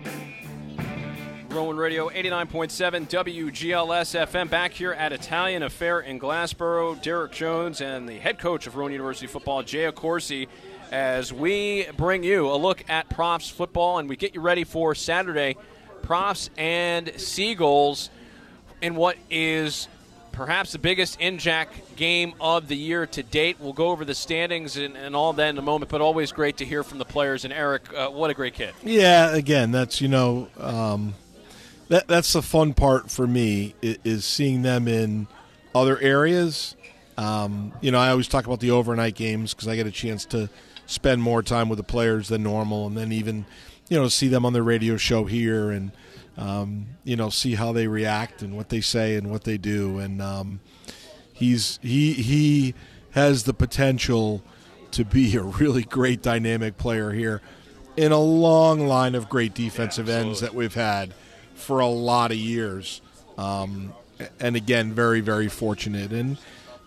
[1.51, 7.01] Rowan Radio 89.7 WGLS FM back here at Italian Affair in Glassboro.
[7.03, 10.47] Derek Jones and the head coach of Rowan University football, Jay Accorsi,
[10.93, 14.95] as we bring you a look at Profs football and we get you ready for
[14.95, 15.57] Saturday.
[16.03, 18.11] Profs and Seagulls
[18.81, 19.89] in what is
[20.33, 23.57] perhaps the biggest NJAC game of the year to date.
[23.61, 26.59] We'll go over the standings and, and all that in a moment, but always great
[26.59, 27.45] to hear from the players.
[27.45, 28.75] And Eric, uh, what a great kid!
[28.83, 31.15] Yeah, again, that's you know, um,
[31.89, 35.27] that that's the fun part for me is, seeing them in
[35.75, 36.77] other areas.
[37.17, 40.25] Um, you know, I always talk about the overnight games because I get a chance
[40.27, 40.49] to
[40.87, 43.45] spend more time with the players than normal, and then even
[43.89, 45.93] you know see them on the radio show here and
[46.41, 49.99] um, you know, see how they react and what they say and what they do.
[49.99, 50.61] And um,
[51.33, 52.75] he's he he
[53.11, 54.43] has the potential
[54.93, 57.43] to be a really great dynamic player here
[57.97, 61.13] in a long line of great defensive yeah, ends that we've had
[61.55, 63.03] for a lot of years.
[63.37, 63.93] Um,
[64.41, 66.39] and again, very very fortunate and.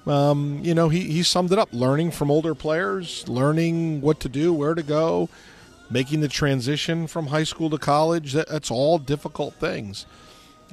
[0.05, 4.27] Um, you know, he, he summed it up learning from older players, learning what to
[4.27, 5.29] do, where to go,
[5.93, 8.33] making the transition from high school to college.
[8.33, 10.05] That, that's all difficult things.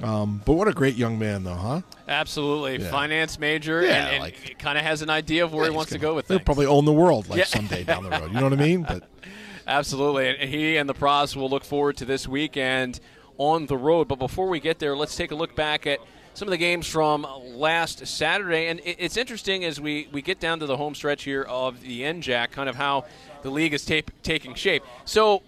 [0.01, 1.81] Um, but what a great young man, though, huh?
[2.07, 2.89] Absolutely, yeah.
[2.89, 5.75] finance major, yeah, and, and like, kind of has an idea of where yeah, he
[5.75, 6.45] wants gonna, to go with He'll things.
[6.45, 8.31] probably own the world like someday down the road.
[8.31, 8.81] You know what I mean?
[8.81, 9.03] But
[9.67, 12.99] absolutely, and he and the Profs will look forward to this weekend
[13.37, 14.07] on the road.
[14.07, 15.99] But before we get there, let's take a look back at
[16.41, 18.65] some of the games from last Saturday.
[18.65, 22.01] And it's interesting as we, we get down to the home stretch here of the
[22.01, 23.05] NJAC, kind of how
[23.43, 24.81] the league is ta- taking shape.
[25.05, 25.43] So,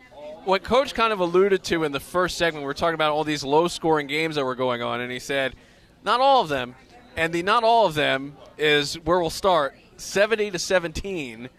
[0.45, 3.23] what Coach kind of alluded to in the first segment, we are talking about all
[3.23, 5.55] these low scoring games that were going on, and he said,
[6.03, 6.75] not all of them.
[7.17, 11.49] And the not all of them is where we'll start 70 to 17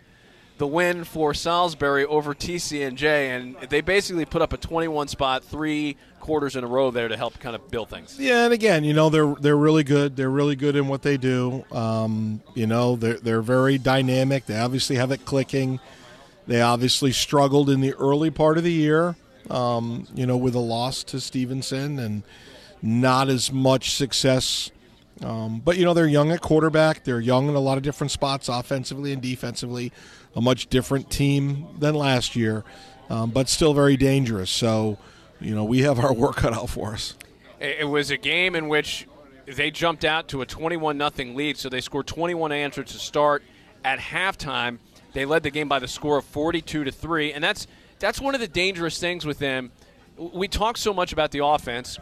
[0.58, 5.96] the win for Salisbury over TCNJ, and they basically put up a 21 spot, three
[6.20, 8.18] quarters in a row there to help kind of build things.
[8.18, 10.16] Yeah, and again, you know they're they're really good.
[10.16, 11.64] They're really good in what they do.
[11.72, 14.46] Um, you know they're they're very dynamic.
[14.46, 15.80] They obviously have it clicking.
[16.46, 19.16] They obviously struggled in the early part of the year.
[19.50, 22.22] Um, you know, with a loss to Stevenson and
[22.80, 24.70] not as much success.
[25.22, 27.04] Um, but you know they're young at quarterback.
[27.04, 29.92] They're young in a lot of different spots, offensively and defensively
[30.36, 32.64] a much different team than last year,
[33.10, 34.50] um, but still very dangerous.
[34.50, 34.98] So,
[35.40, 37.16] you know, we have our work cut out for us.
[37.60, 39.06] It was a game in which
[39.46, 43.42] they jumped out to a 21 nothing lead, so they scored 21 answers to start.
[43.84, 44.78] At halftime,
[45.12, 47.66] they led the game by the score of 42 to 3, and that's
[47.98, 49.70] that's one of the dangerous things with them.
[50.16, 51.98] We talk so much about the offense.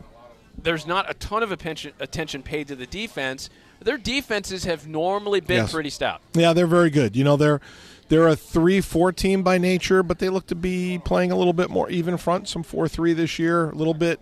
[0.60, 3.50] There's not a ton of attention paid to the defense.
[3.80, 5.72] Their defenses have normally been yes.
[5.72, 6.20] pretty stout.
[6.34, 7.16] Yeah, they're very good.
[7.16, 7.60] You know, they're
[8.08, 11.70] they're a three-four team by nature, but they look to be playing a little bit
[11.70, 12.48] more even front.
[12.48, 14.20] Some four-three this year, a little bit.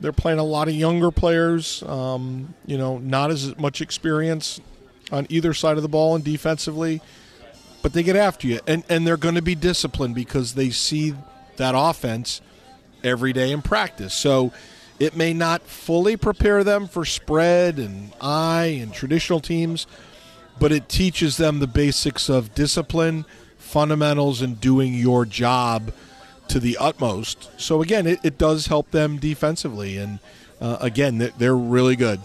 [0.00, 1.82] They're playing a lot of younger players.
[1.84, 4.60] Um, you know, not as much experience
[5.12, 7.00] on either side of the ball and defensively,
[7.82, 11.14] but they get after you, and and they're going to be disciplined because they see
[11.56, 12.40] that offense
[13.04, 14.14] every day in practice.
[14.14, 14.52] So.
[15.00, 19.88] It may not fully prepare them for spread and eye and traditional teams,
[20.58, 23.24] but it teaches them the basics of discipline,
[23.58, 25.92] fundamentals, and doing your job
[26.48, 27.50] to the utmost.
[27.60, 30.18] So again, it, it does help them defensively, and
[30.60, 32.20] uh, again, they're really good.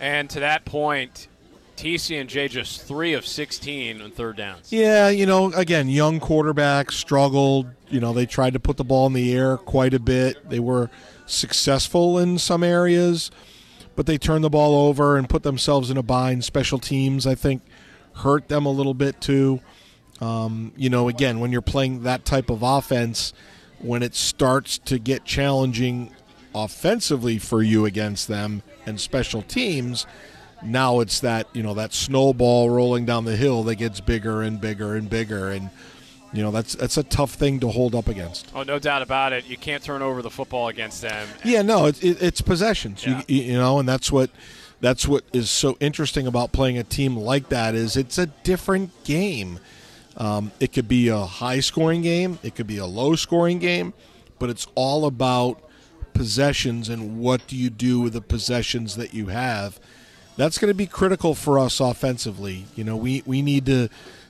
[0.00, 1.28] And to that point,
[1.76, 4.72] TCNJ just three of sixteen on third downs.
[4.72, 7.68] Yeah, you know, again, young quarterback struggled.
[7.88, 10.48] You know, they tried to put the ball in the air quite a bit.
[10.48, 10.90] They were
[11.26, 13.30] successful in some areas
[13.98, 16.44] but they turned the ball over and put themselves in a bind.
[16.44, 17.62] Special teams, I think,
[18.14, 19.60] hurt them a little bit too.
[20.20, 23.32] Um, you know, again, when you're playing that type of offense,
[23.80, 26.14] when it starts to get challenging
[26.54, 30.06] offensively for you against them and special teams,
[30.62, 34.60] now it's that you know that snowball rolling down the hill that gets bigger and
[34.60, 35.70] bigger and bigger, and
[36.32, 38.50] you know that's that's a tough thing to hold up against.
[38.54, 39.46] Oh, no doubt about it.
[39.46, 41.28] You can't turn over the football against them.
[41.44, 43.04] Yeah, no, it, it, it's possessions.
[43.06, 43.22] Yeah.
[43.26, 44.30] You, you know, and that's what
[44.80, 49.04] that's what is so interesting about playing a team like that is it's a different
[49.04, 49.58] game.
[50.16, 53.94] Um, it could be a high scoring game, it could be a low scoring game,
[54.38, 55.62] but it's all about
[56.12, 59.78] possessions and what do you do with the possessions that you have.
[60.36, 62.66] That's going to be critical for us offensively.
[62.74, 63.88] You know, we, we need to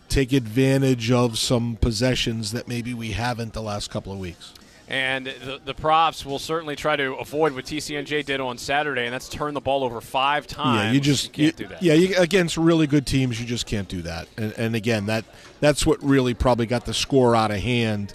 [0.08, 4.54] take advantage of some possessions that maybe we haven't the last couple of weeks.
[4.90, 9.12] And the, the Profs will certainly try to avoid what TCNJ did on Saturday, and
[9.12, 10.84] that's turn the ball over five times.
[10.86, 11.82] Yeah, you just can't you- do that.
[11.82, 14.28] Yeah, you, against really good teams, you just can't do that.
[14.38, 15.26] And, and again, that
[15.60, 18.14] that's what really probably got the score out of hand.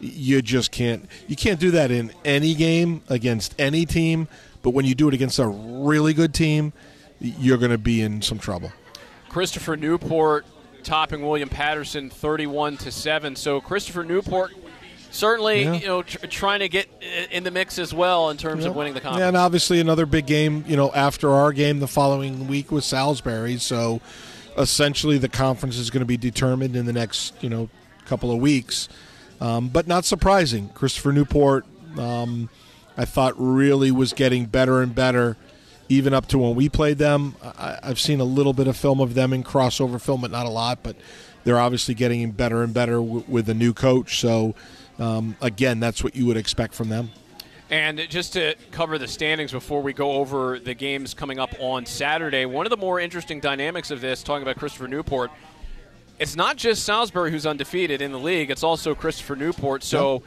[0.00, 4.28] You just can't you can't do that in any game against any team.
[4.62, 6.72] But when you do it against a really good team,
[7.20, 8.72] you're going to be in some trouble.
[9.28, 10.46] Christopher Newport
[10.84, 13.34] topping William Paterson 31 to 7.
[13.36, 14.52] So Christopher Newport
[15.10, 15.74] certainly, Yeah.
[15.74, 16.88] you know, tr- trying to get
[17.30, 19.20] in the mix as well in terms of winning the conference.
[19.20, 22.84] Yeah, and obviously another big game, you know, after our game the following week with
[22.84, 23.56] Salisbury.
[23.58, 24.00] So
[24.58, 27.68] essentially the conference is going to be determined in the next, you know,
[28.06, 28.88] couple of weeks.
[29.40, 30.68] Um, but not surprising.
[30.74, 31.64] Christopher Newport,
[31.98, 32.48] um,
[32.96, 35.36] I thought really was getting better and better
[35.94, 37.36] even up to when we played them.
[37.42, 40.46] I, I've seen a little bit of film of them in crossover film, but not
[40.46, 40.82] a lot.
[40.82, 40.96] But
[41.44, 44.20] they're obviously getting better and better w- with the new coach.
[44.20, 44.54] So,
[44.98, 47.10] um, again, that's what you would expect from them.
[47.70, 51.86] And just to cover the standings before we go over the games coming up on
[51.86, 55.30] Saturday, one of the more interesting dynamics of this, talking about Christopher Newport,
[56.18, 59.82] it's not just Salisbury who's undefeated in the league; it's also Christopher Newport.
[59.82, 60.22] So.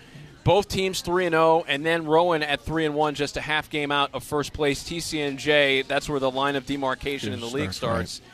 [0.48, 3.70] Both teams three and zero, and then Rowan at three and one, just a half
[3.70, 4.82] game out of first place.
[4.82, 8.32] TCNJ, that's where the line of demarcation in the league Starts, right.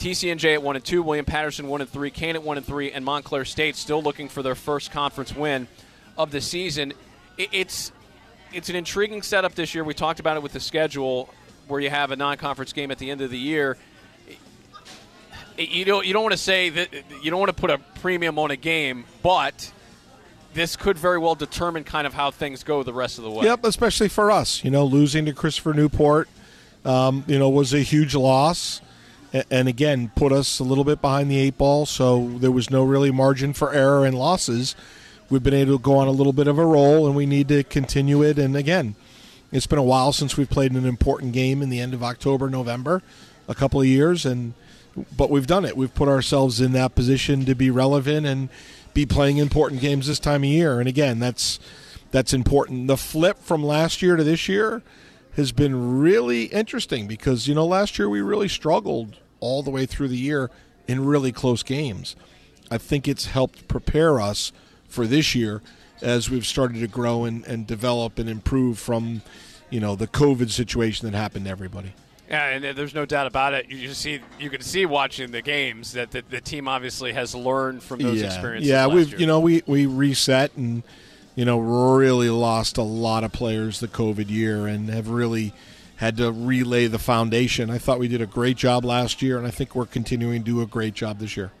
[0.00, 2.90] TCNJ at one and two, William Paterson one and three, Kean at one and three,
[2.90, 5.68] and Montclair State still looking for their first conference win
[6.16, 6.94] of the season.
[7.36, 7.92] It's
[8.54, 9.84] it's an intriguing setup this year.
[9.84, 11.28] We talked about it with the schedule,
[11.68, 13.76] where you have a non-conference game at the end of the year.
[15.58, 18.38] You don't you don't want to say that you don't want to put a premium
[18.38, 19.70] on a game, but
[20.56, 23.44] this could very well determine kind of how things go the rest of the way.
[23.44, 24.64] Yep, especially for us.
[24.64, 26.28] You know, losing to Christopher Newport,
[26.84, 28.80] um, you know, was a huge loss,
[29.50, 31.86] and again put us a little bit behind the eight ball.
[31.86, 34.74] So there was no really margin for error and losses.
[35.28, 37.48] We've been able to go on a little bit of a roll, and we need
[37.48, 38.38] to continue it.
[38.38, 38.96] And again,
[39.52, 42.48] it's been a while since we've played an important game in the end of October,
[42.48, 43.02] November,
[43.46, 44.54] a couple of years, and
[45.14, 45.76] but we've done it.
[45.76, 48.48] We've put ourselves in that position to be relevant and
[48.96, 50.80] be playing important games this time of year.
[50.80, 51.60] And again, that's
[52.12, 52.86] that's important.
[52.86, 54.82] The flip from last year to this year
[55.36, 59.84] has been really interesting because you know last year we really struggled all the way
[59.84, 60.50] through the year
[60.88, 62.16] in really close games.
[62.70, 64.50] I think it's helped prepare us
[64.88, 65.60] for this year
[66.00, 69.20] as we've started to grow and, and develop and improve from
[69.68, 71.92] you know the COVID situation that happened to everybody.
[72.28, 73.68] Yeah, and uh, there's no doubt about it.
[73.70, 77.82] You see, you can see watching the games that the, the team obviously has learned
[77.82, 78.26] from those yeah.
[78.26, 78.68] experiences.
[78.68, 79.20] Yeah, last we've year.
[79.20, 80.82] you know we we reset and
[81.36, 85.52] you know really lost a lot of players the COVID year and have really
[85.96, 87.70] had to relay the foundation.
[87.70, 90.44] I thought we did a great job last year, and I think we're continuing to
[90.44, 91.52] do a great job this year.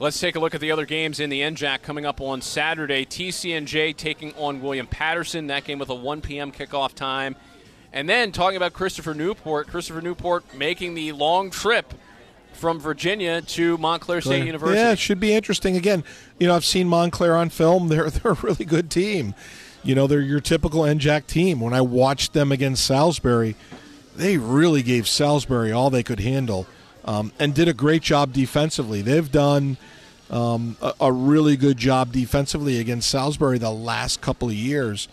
[0.00, 3.04] Let's take a look at the other games in the NJAC coming up on Saturday.
[3.04, 5.48] TCNJ taking on William Paterson.
[5.48, 6.52] That game with a 1 p.m.
[6.52, 7.34] kickoff time.
[7.98, 11.92] And then talking about Christopher Newport, Christopher Newport making the long trip
[12.52, 14.78] from Virginia to Montclair State University.
[14.78, 15.76] Yeah, it should be interesting.
[15.76, 16.04] Again,
[16.38, 17.88] you know, I've seen Montclair on film.
[17.88, 19.34] They're they're a really good team.
[19.82, 21.58] You know, they're your typical NJAC team.
[21.58, 23.56] When I watched them against Salisbury,
[24.14, 26.68] they really gave Salisbury all they could handle,
[27.04, 29.02] um, and did a great job defensively.
[29.02, 29.76] They've done
[30.30, 35.08] um, a, a really good job defensively against Salisbury the last couple of years,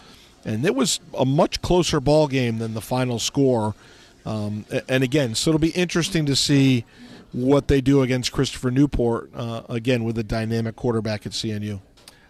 [0.46, 3.74] and it was a much closer ball game than the final score.
[4.26, 6.86] Um, and again, so it'll be interesting to see
[7.32, 11.82] what they do against Christopher Newport, uh, again, with a dynamic quarterback at CNU.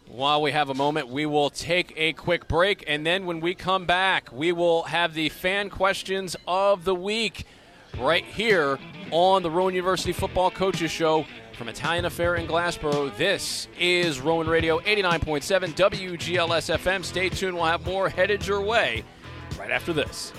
[0.07, 3.53] While we have a moment, we will take a quick break, and then when we
[3.53, 7.45] come back, we will have the fan questions of the week
[7.99, 8.79] right here
[9.11, 13.15] on the Rowan University Football Coaches Show from Italian Affair in Glassboro.
[13.17, 17.03] This is Rowan Radio 89.7 WGLS FM.
[17.03, 19.03] Stay tuned, we'll have more headed your way
[19.57, 20.33] right after this.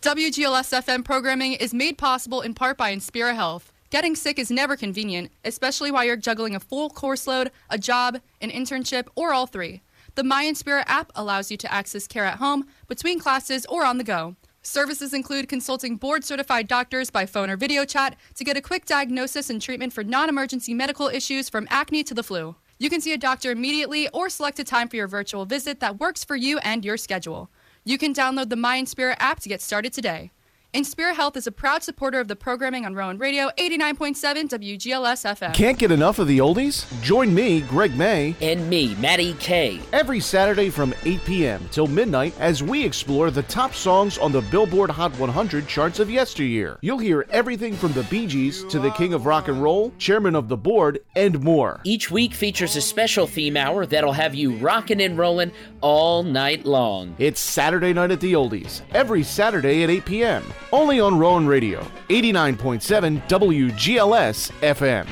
[0.00, 3.72] WGLS FM programming is made possible in part by Inspira Health.
[3.90, 8.20] Getting sick is never convenient, especially while you're juggling a full course load, a job,
[8.40, 9.82] an internship, or all three.
[10.14, 13.98] The My Inspira app allows you to access care at home, between classes, or on
[13.98, 14.36] the go.
[14.66, 18.84] Services include consulting board certified doctors by phone or video chat to get a quick
[18.84, 22.56] diagnosis and treatment for non emergency medical issues from acne to the flu.
[22.76, 26.00] You can see a doctor immediately or select a time for your virtual visit that
[26.00, 27.48] works for you and your schedule.
[27.84, 30.32] You can download the My Inspira app to get started today.
[30.76, 34.46] Inspira Health is a proud supporter of the programming on Rowan Radio 89.7
[34.76, 35.54] WGLS FM.
[35.54, 36.84] Can't get enough of the oldies?
[37.00, 41.66] Join me, Greg May, and me, Matty K, every Saturday from 8 p.m.
[41.70, 46.10] till midnight as we explore the top songs on the Billboard Hot 100 charts of
[46.10, 46.78] yesteryear.
[46.82, 50.34] You'll hear everything from the Bee Gees to the King of Rock and Roll, Chairman
[50.34, 51.80] of the Board, and more.
[51.84, 56.66] Each week features a special theme hour that'll have you rocking and rolling all night
[56.66, 57.16] long.
[57.18, 60.44] It's Saturday Night at the Oldies, every Saturday at 8 p.m.
[60.72, 65.06] Only on Rowan Radio, 89.7 WGLS FM.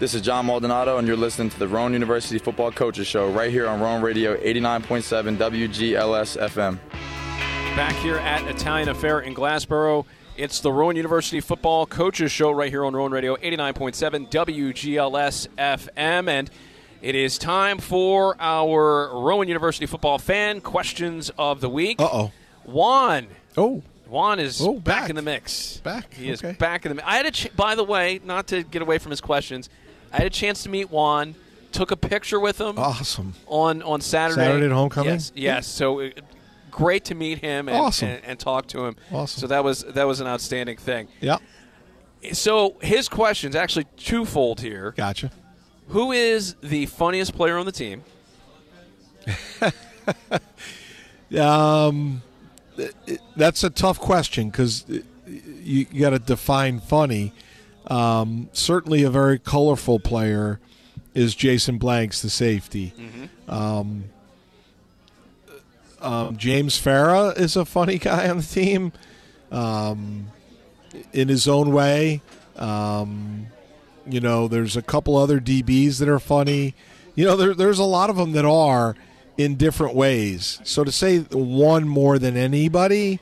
[0.00, 3.50] This is John Maldonado, and you're listening to the Rowan University Football Coaches Show right
[3.50, 6.78] here on Rowan Radio, 89.7 WGLS FM.
[7.76, 10.04] Back here at Italian Affair in Glassboro,
[10.36, 16.28] it's the Rowan University Football Coaches Show right here on Rowan Radio, 89.7 WGLS FM.
[16.28, 16.50] And
[17.02, 22.00] it is time for our Rowan University football fan questions of the week.
[22.00, 22.32] Uh oh.
[22.64, 23.28] Juan.
[23.56, 23.82] Oh.
[24.08, 25.02] Juan is Oh, back.
[25.02, 25.10] back.
[25.10, 25.78] in the mix.
[25.78, 26.56] Back, He is okay.
[26.58, 27.06] back in the mix.
[27.08, 29.68] I had a ch- by the way, not to get away from his questions,
[30.12, 31.34] I had a chance to meet Juan.
[31.70, 33.34] Took a picture with him Awesome.
[33.46, 34.40] on on Saturday.
[34.40, 35.12] Saturday at homecoming?
[35.12, 35.66] Yes, yes.
[35.66, 36.08] So uh,
[36.70, 38.08] great to meet him and, Awesome.
[38.08, 38.96] and, and talk to him.
[39.12, 39.40] Awesome.
[39.42, 41.08] So that was that was an outstanding thing.
[41.20, 41.36] Yeah.
[42.32, 44.94] So his questions actually twofold here.
[44.96, 45.30] Gotcha.
[45.88, 48.02] Who is the funniest player on the team?
[51.36, 52.27] Um, it- it-
[53.36, 57.32] that's a tough question because you, you got to define funny.
[57.86, 60.60] Um, certainly, a very colorful player
[61.14, 62.92] is Jason Blanks, the safety.
[63.48, 64.04] Um,
[66.00, 68.92] um, James Farah is a funny guy on the team,
[69.50, 70.28] um,
[71.12, 72.20] in his own way.
[72.56, 73.46] Um,
[74.06, 76.74] you know, there's a couple other DBs that are funny.
[77.14, 78.94] You know, there, there's a lot of them that are
[79.38, 80.60] in different ways.
[80.64, 83.20] So to say one more than anybody,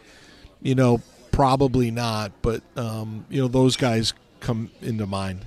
[0.62, 1.00] you know,
[1.30, 2.32] probably not.
[2.42, 5.46] But um, you know, those guys come into mind.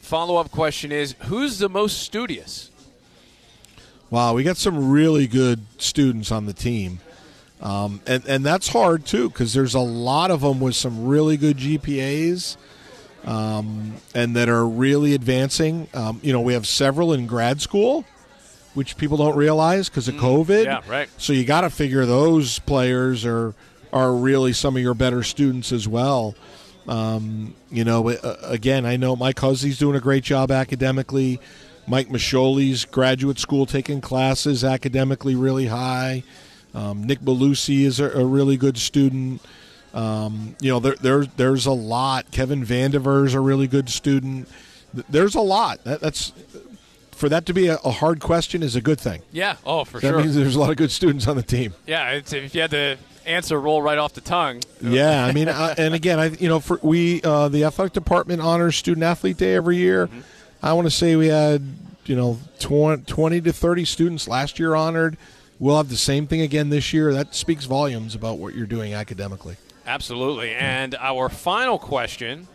[0.00, 2.70] Follow up question is who's the most studious?
[4.10, 6.98] Wow, we got some really good students on the team,
[7.60, 11.36] um, and and that's hard too because there's a lot of them with some really
[11.36, 12.56] good GPAs,
[13.26, 15.88] um, and that are really advancing.
[15.92, 18.06] Um, you know, we have several in grad school,
[18.78, 20.64] which people don't realize because of COVID.
[20.64, 21.08] yeah, right.
[21.18, 23.52] So you got to figure those players are
[23.92, 26.36] are really some of your better students as well.
[26.86, 31.40] Um, you know, uh, again, I know Mike Husley's doing a great job academically.
[31.88, 36.22] Mike Masholi's graduate school taking classes academically really high.
[36.72, 39.42] Um, Nick Belusi is a, a really good student.
[39.92, 42.30] Um, you know, there, there, there's a lot.
[42.30, 44.48] Kevin Vandiver is a really good student.
[45.08, 45.82] There's a lot.
[45.84, 46.32] That, that's
[47.18, 49.22] for that to be a, a hard question is a good thing.
[49.32, 49.56] Yeah.
[49.66, 50.20] Oh, for that sure.
[50.20, 51.74] means there's a lot of good students on the team.
[51.86, 52.10] yeah.
[52.12, 52.96] It's, if you had to
[53.26, 54.60] answer roll right off the tongue.
[54.80, 58.40] Yeah, I mean, uh, and again, I you know, for we uh, the athletic department
[58.40, 60.08] honors student athlete day every year.
[60.62, 61.62] I want to say we had
[62.06, 65.16] you know 20, 20 to thirty students last year honored.
[65.60, 67.12] We'll have the same thing again this year.
[67.12, 69.56] That speaks volumes about what you're doing academically.
[69.86, 70.54] Absolutely.
[70.54, 72.46] And our final question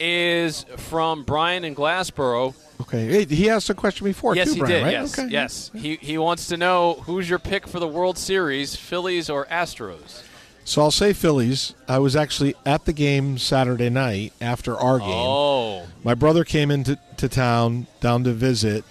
[0.00, 2.54] is from Brian in Glassboro.
[2.80, 4.82] Okay, he asked a question before yes, too, he Brian, did.
[4.84, 4.92] right?
[4.92, 5.28] Yes, Okay.
[5.28, 5.70] yes.
[5.74, 10.22] He he wants to know who's your pick for the World Series, Phillies or Astros?
[10.64, 11.74] So I'll say Phillies.
[11.88, 15.08] I was actually at the game Saturday night after our game.
[15.10, 15.86] Oh.
[16.04, 18.84] My brother came into to town down to visit.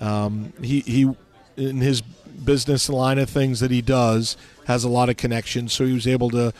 [0.00, 1.10] Um, he he
[1.56, 4.36] in his business line of things that he does
[4.66, 6.52] has a lot of connections, so he was able to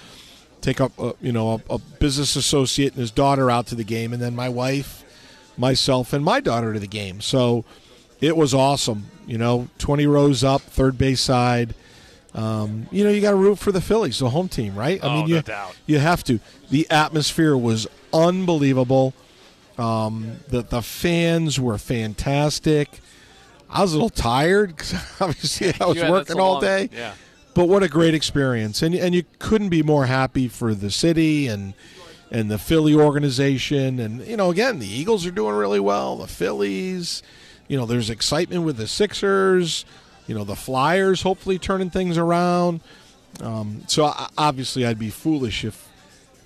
[0.67, 3.85] take up a, you know a, a business associate and his daughter out to the
[3.85, 5.05] game, and then my wife,
[5.57, 7.21] myself, and my daughter to the game.
[7.21, 7.65] So
[8.21, 9.07] it was awesome.
[9.27, 11.75] You know, twenty rows up, third base side.
[12.35, 15.03] Um, you know, you got to root for the Phillies, the home team, right?
[15.03, 15.75] I Oh, mean, no you doubt.
[15.87, 16.39] you have to.
[16.71, 19.15] The atmosphere was unbelievable.
[19.79, 22.89] Um, the the fans were fantastic.
[23.69, 26.89] I was a little tired because obviously I was that's working all long- day.
[26.93, 27.15] yeah.
[27.57, 31.47] But what a great experience, and and you couldn't be more happy for the city
[31.47, 31.73] and
[32.31, 36.19] and the Philly organization, and you know again the Eagles are doing really well.
[36.19, 37.23] The Phillies,
[37.67, 39.87] you know, there's excitement with the Sixers.
[40.27, 42.83] You know, the Flyers hopefully turning things around.
[43.41, 45.89] Um, so I, obviously, I'd be foolish if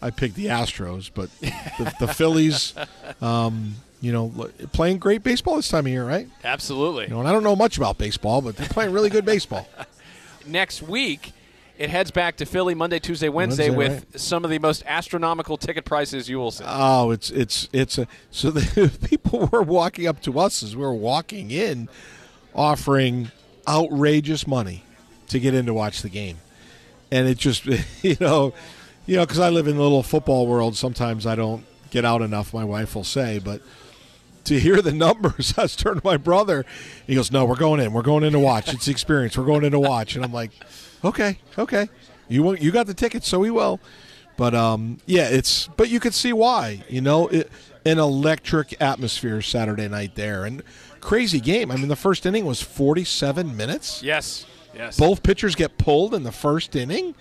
[0.01, 2.73] I picked the Astros, but the, the Phillies,
[3.21, 6.29] um, you know, playing great baseball this time of year, right?
[6.45, 7.07] Absolutely.
[7.07, 9.67] You know, and I don't know much about baseball, but they're playing really good baseball.
[10.47, 11.33] Next week,
[11.81, 15.57] it heads back to Philly Monday, Tuesday, Wednesday, Wednesday, with some of the most astronomical
[15.57, 16.65] ticket prices you will see.
[16.67, 20.83] Oh, it's it's it's a so the people were walking up to us as we
[20.83, 21.89] were walking in,
[22.55, 23.31] offering
[23.67, 24.83] outrageous money
[25.29, 26.37] to get in to watch the game,
[27.11, 27.65] and it just
[28.03, 28.53] you know,
[29.07, 30.77] you know, because I live in the little football world.
[30.77, 32.53] Sometimes I don't get out enough.
[32.53, 33.63] My wife will say, but
[34.45, 36.65] to hear the numbers, I was turning to my brother.
[37.07, 37.93] He goes, "No, we're going in.
[37.93, 38.73] We're going in to watch.
[38.73, 39.37] It's the experience.
[39.37, 40.53] We're going in to watch." And I'm like,
[41.05, 41.89] "Okay, okay.
[42.29, 43.81] You want you got the tickets, so we will."
[44.37, 46.83] But um, yeah, it's but you could see why.
[46.89, 47.51] You know, it,
[47.85, 50.63] an electric atmosphere Saturday night there, and
[51.01, 51.71] crazy game.
[51.71, 54.03] I mean, the first inning was 47 minutes.
[54.03, 54.99] Yes, yes.
[54.99, 57.15] Both pitchers get pulled in the first inning.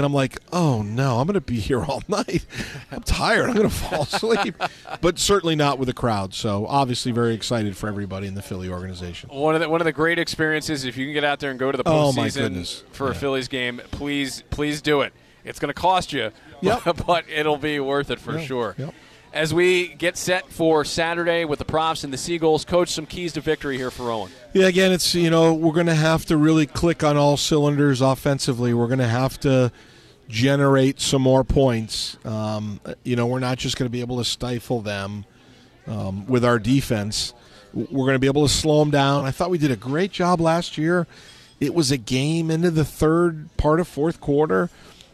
[0.00, 2.46] And I'm like, oh no, I'm going to be here all night.
[2.90, 3.50] I'm tired.
[3.50, 4.54] I'm going to fall asleep.
[5.02, 6.32] but certainly not with a crowd.
[6.32, 9.28] So obviously, very excited for everybody in the Philly organization.
[9.28, 11.60] One of the one of the great experiences, if you can get out there and
[11.60, 12.82] go to the Oh, postseason goodness.
[12.92, 15.12] for a Phillies game, please please do it.
[15.44, 16.30] It's going to cost you,
[16.62, 16.80] Yep.
[16.86, 18.74] but, but it'll be worth it for Yeah, sure.
[18.78, 18.94] yep.
[19.32, 23.32] As we get set for Saturday with the Profs and the Seagulls, coach, some keys
[23.34, 24.32] to victory here for Rowan.
[24.52, 28.00] Yeah, again, it's you know we're going to have to really click on all cylinders
[28.00, 28.74] offensively.
[28.74, 29.70] We're going to have to
[30.28, 32.16] generate some more points.
[32.24, 35.24] Um, you know, we're not just going to be able to stifle them
[35.86, 37.32] um, with our defense.
[37.72, 39.26] We're going to be able to slow them down.
[39.26, 41.06] I thought we did a great job last year.
[41.60, 44.70] It was a game into the third part of fourth quarter.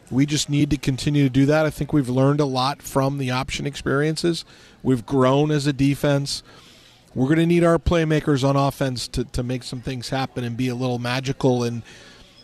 [0.09, 1.65] We just need to continue to do that.
[1.65, 4.45] I think we've learned a lot from the option experiences.
[4.83, 6.43] We've grown as a defense
[7.17, 10.55] we're going to need our playmakers on offense to, to make some things happen and
[10.55, 11.81] be a little magical and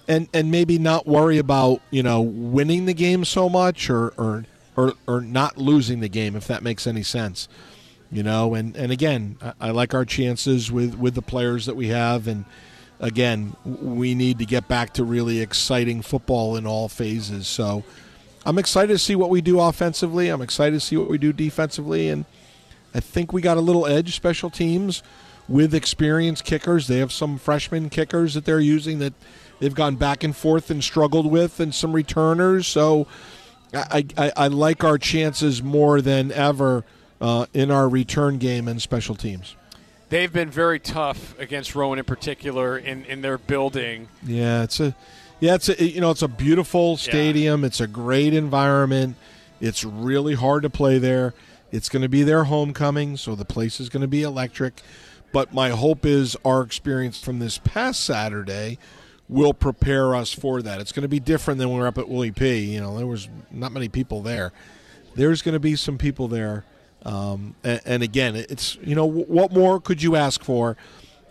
[0.07, 4.45] and and maybe not worry about you know winning the game so much or or
[4.75, 7.47] or, or not losing the game if that makes any sense
[8.11, 11.75] you know and and again I, I like our chances with with the players that
[11.75, 12.43] we have and
[12.99, 17.83] again we need to get back to really exciting football in all phases so
[18.45, 21.33] I'm excited to see what we do offensively I'm excited to see what we do
[21.33, 22.25] defensively and
[22.95, 25.01] I think we got a little edge special teams
[25.47, 26.87] with experienced kickers.
[26.87, 29.13] They have some freshman kickers that they're using that
[29.59, 32.67] they've gone back and forth and struggled with, and some returners.
[32.67, 33.07] So
[33.73, 36.85] I, I, I like our chances more than ever
[37.19, 39.55] uh, in our return game and special teams.
[40.13, 44.09] They've been very tough against Rowan in particular in, in their building.
[44.21, 44.95] Yeah, it's a
[45.39, 47.63] yeah, it's a you know it's a beautiful stadium.
[47.63, 49.15] It's a great environment.
[49.59, 51.33] It's really hard to play there.
[51.71, 54.83] It's going to be their homecoming, so the place is going to be electric.
[55.31, 58.77] But my hope is our experience from this past Saturday
[59.27, 60.79] will prepare us for that.
[60.79, 62.59] It's going to be different than when we were up at Willie P.
[62.59, 64.53] You know, there was not many people there.
[65.15, 66.65] There's going to be some people there.
[67.05, 70.77] Um, and, and again, it's you know what more could you ask for?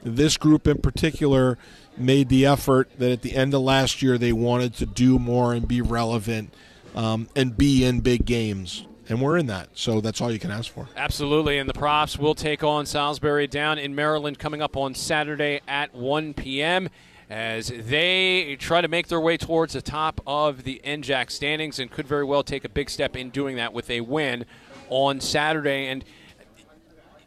[0.02, 1.58] This group in particular
[1.96, 5.52] made the effort that at the end of last year they wanted to do more
[5.52, 6.52] and be relevant
[6.94, 9.68] um, and be in big games, and we're in that.
[9.74, 10.88] So that's all you can ask for.
[10.96, 15.60] Absolutely, and the Profs will take on Salisbury down in Maryland coming up on Saturday
[15.66, 16.88] at 1 p.m.
[17.30, 21.90] as they try to make their way towards the top of the NJAC standings and
[21.90, 24.44] could very well take a big step in doing that with a win
[24.92, 25.88] on Saturday.
[25.88, 26.04] And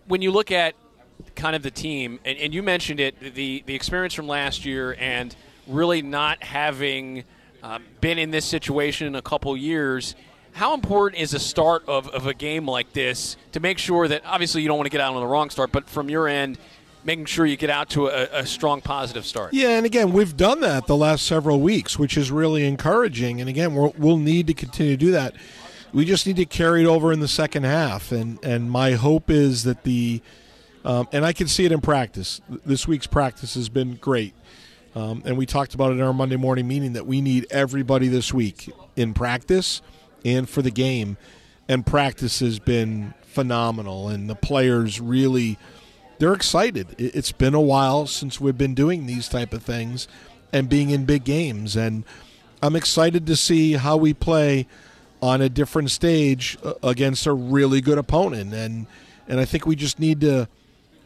[0.07, 0.75] when you look at
[1.35, 4.95] kind of the team, and, and you mentioned it, the, the experience from last year
[4.99, 5.35] and
[5.67, 7.23] really not having
[7.63, 10.15] um, been in this situation in a couple years,
[10.51, 14.21] how important is a start of, of a game like this to make sure that
[14.25, 16.59] obviously you don't want to get out on the wrong start, but from your end,
[17.03, 19.53] making sure you get out to a, a strong positive start?
[19.53, 23.41] Yeah, and again, we've done that the last several weeks, which is really encouraging.
[23.41, 25.35] And again, we'll, we'll need to continue to do that.
[25.95, 29.29] We just need to carry it over in the second half, and and my hope
[29.29, 30.21] is that the,
[30.83, 32.41] um, and I can see it in practice.
[32.65, 34.33] This week's practice has been great,
[34.93, 38.09] um, and we talked about it in our Monday morning meeting that we need everybody
[38.09, 39.81] this week in practice
[40.25, 41.15] and for the game,
[41.69, 45.57] and practice has been phenomenal, and the players really
[46.17, 46.87] they're excited.
[46.97, 50.09] It- It's been a while since we've been doing these type of things
[50.51, 52.03] and being in big games, and
[52.61, 54.67] I'm excited to see how we play
[55.21, 58.87] on a different stage uh, against a really good opponent, and
[59.27, 60.47] and I think we just need to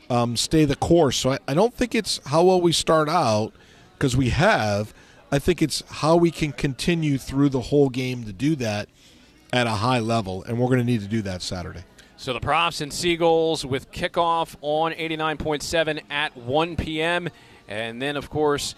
[0.10, 1.18] um, stay the course.
[1.18, 3.54] So I, I don't think it's how well we start out
[3.94, 4.94] because we have.
[5.32, 8.90] I think it's how we can continue through the whole game to do that
[9.54, 11.84] at a high level, and we're going to need to do that Saturday.
[12.18, 17.30] So the Profs and Seagulls with kickoff on 89.7 at 1 p.m.
[17.68, 18.76] And then, of course,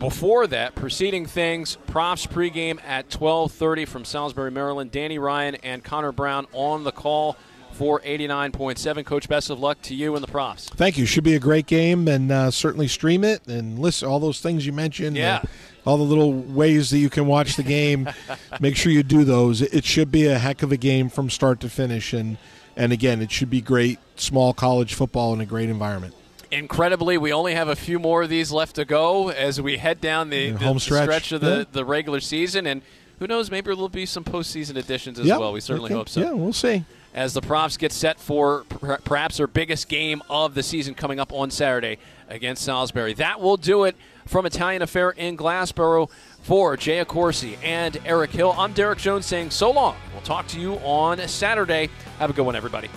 [0.00, 4.90] Before that, preceding things, Profs pregame at 12:30 from Salisbury, Maryland.
[4.90, 7.36] Danny Ryan and Connor Brown on the call
[7.72, 9.04] for 89.7.
[9.04, 10.70] Coach, best of luck to you and the Profs.
[10.70, 11.04] Thank you.
[11.04, 14.64] Should be a great game, and uh, certainly stream it and listen all those things
[14.64, 15.18] you mentioned.
[15.18, 15.42] Yeah.
[15.44, 15.48] uh,
[15.84, 18.08] all the little ways that you can watch the game.
[18.60, 19.60] Make sure you do those.
[19.60, 22.38] It should be a heck of a game from start to finish, and
[22.74, 26.14] and again, it should be great small college football in a great environment.
[26.50, 30.00] Incredibly, we only have a few more of these left to go as we head
[30.00, 31.32] down the, The home the stretch.
[31.32, 31.64] of the, Yeah.
[31.70, 32.66] the regular season.
[32.66, 32.82] And
[33.20, 35.38] who knows, maybe there'll be some postseason additions as Yep.
[35.38, 35.52] well.
[35.52, 35.94] We certainly Okay.
[35.94, 36.20] hope so.
[36.20, 36.84] Yeah, we'll see.
[37.14, 41.18] As the Profs get set for per- perhaps their biggest game of the season coming
[41.20, 41.98] up on Saturday
[42.28, 43.14] against Salisbury.
[43.14, 43.96] That will do it
[44.26, 46.08] from Italian Affair in Glassboro
[46.42, 48.54] for Jay Accorsi and Eric Hill.
[48.56, 49.96] I'm Derek Jones saying so long.
[50.12, 51.90] We'll talk to you on Saturday.
[52.20, 52.88] Have a good one, everybody.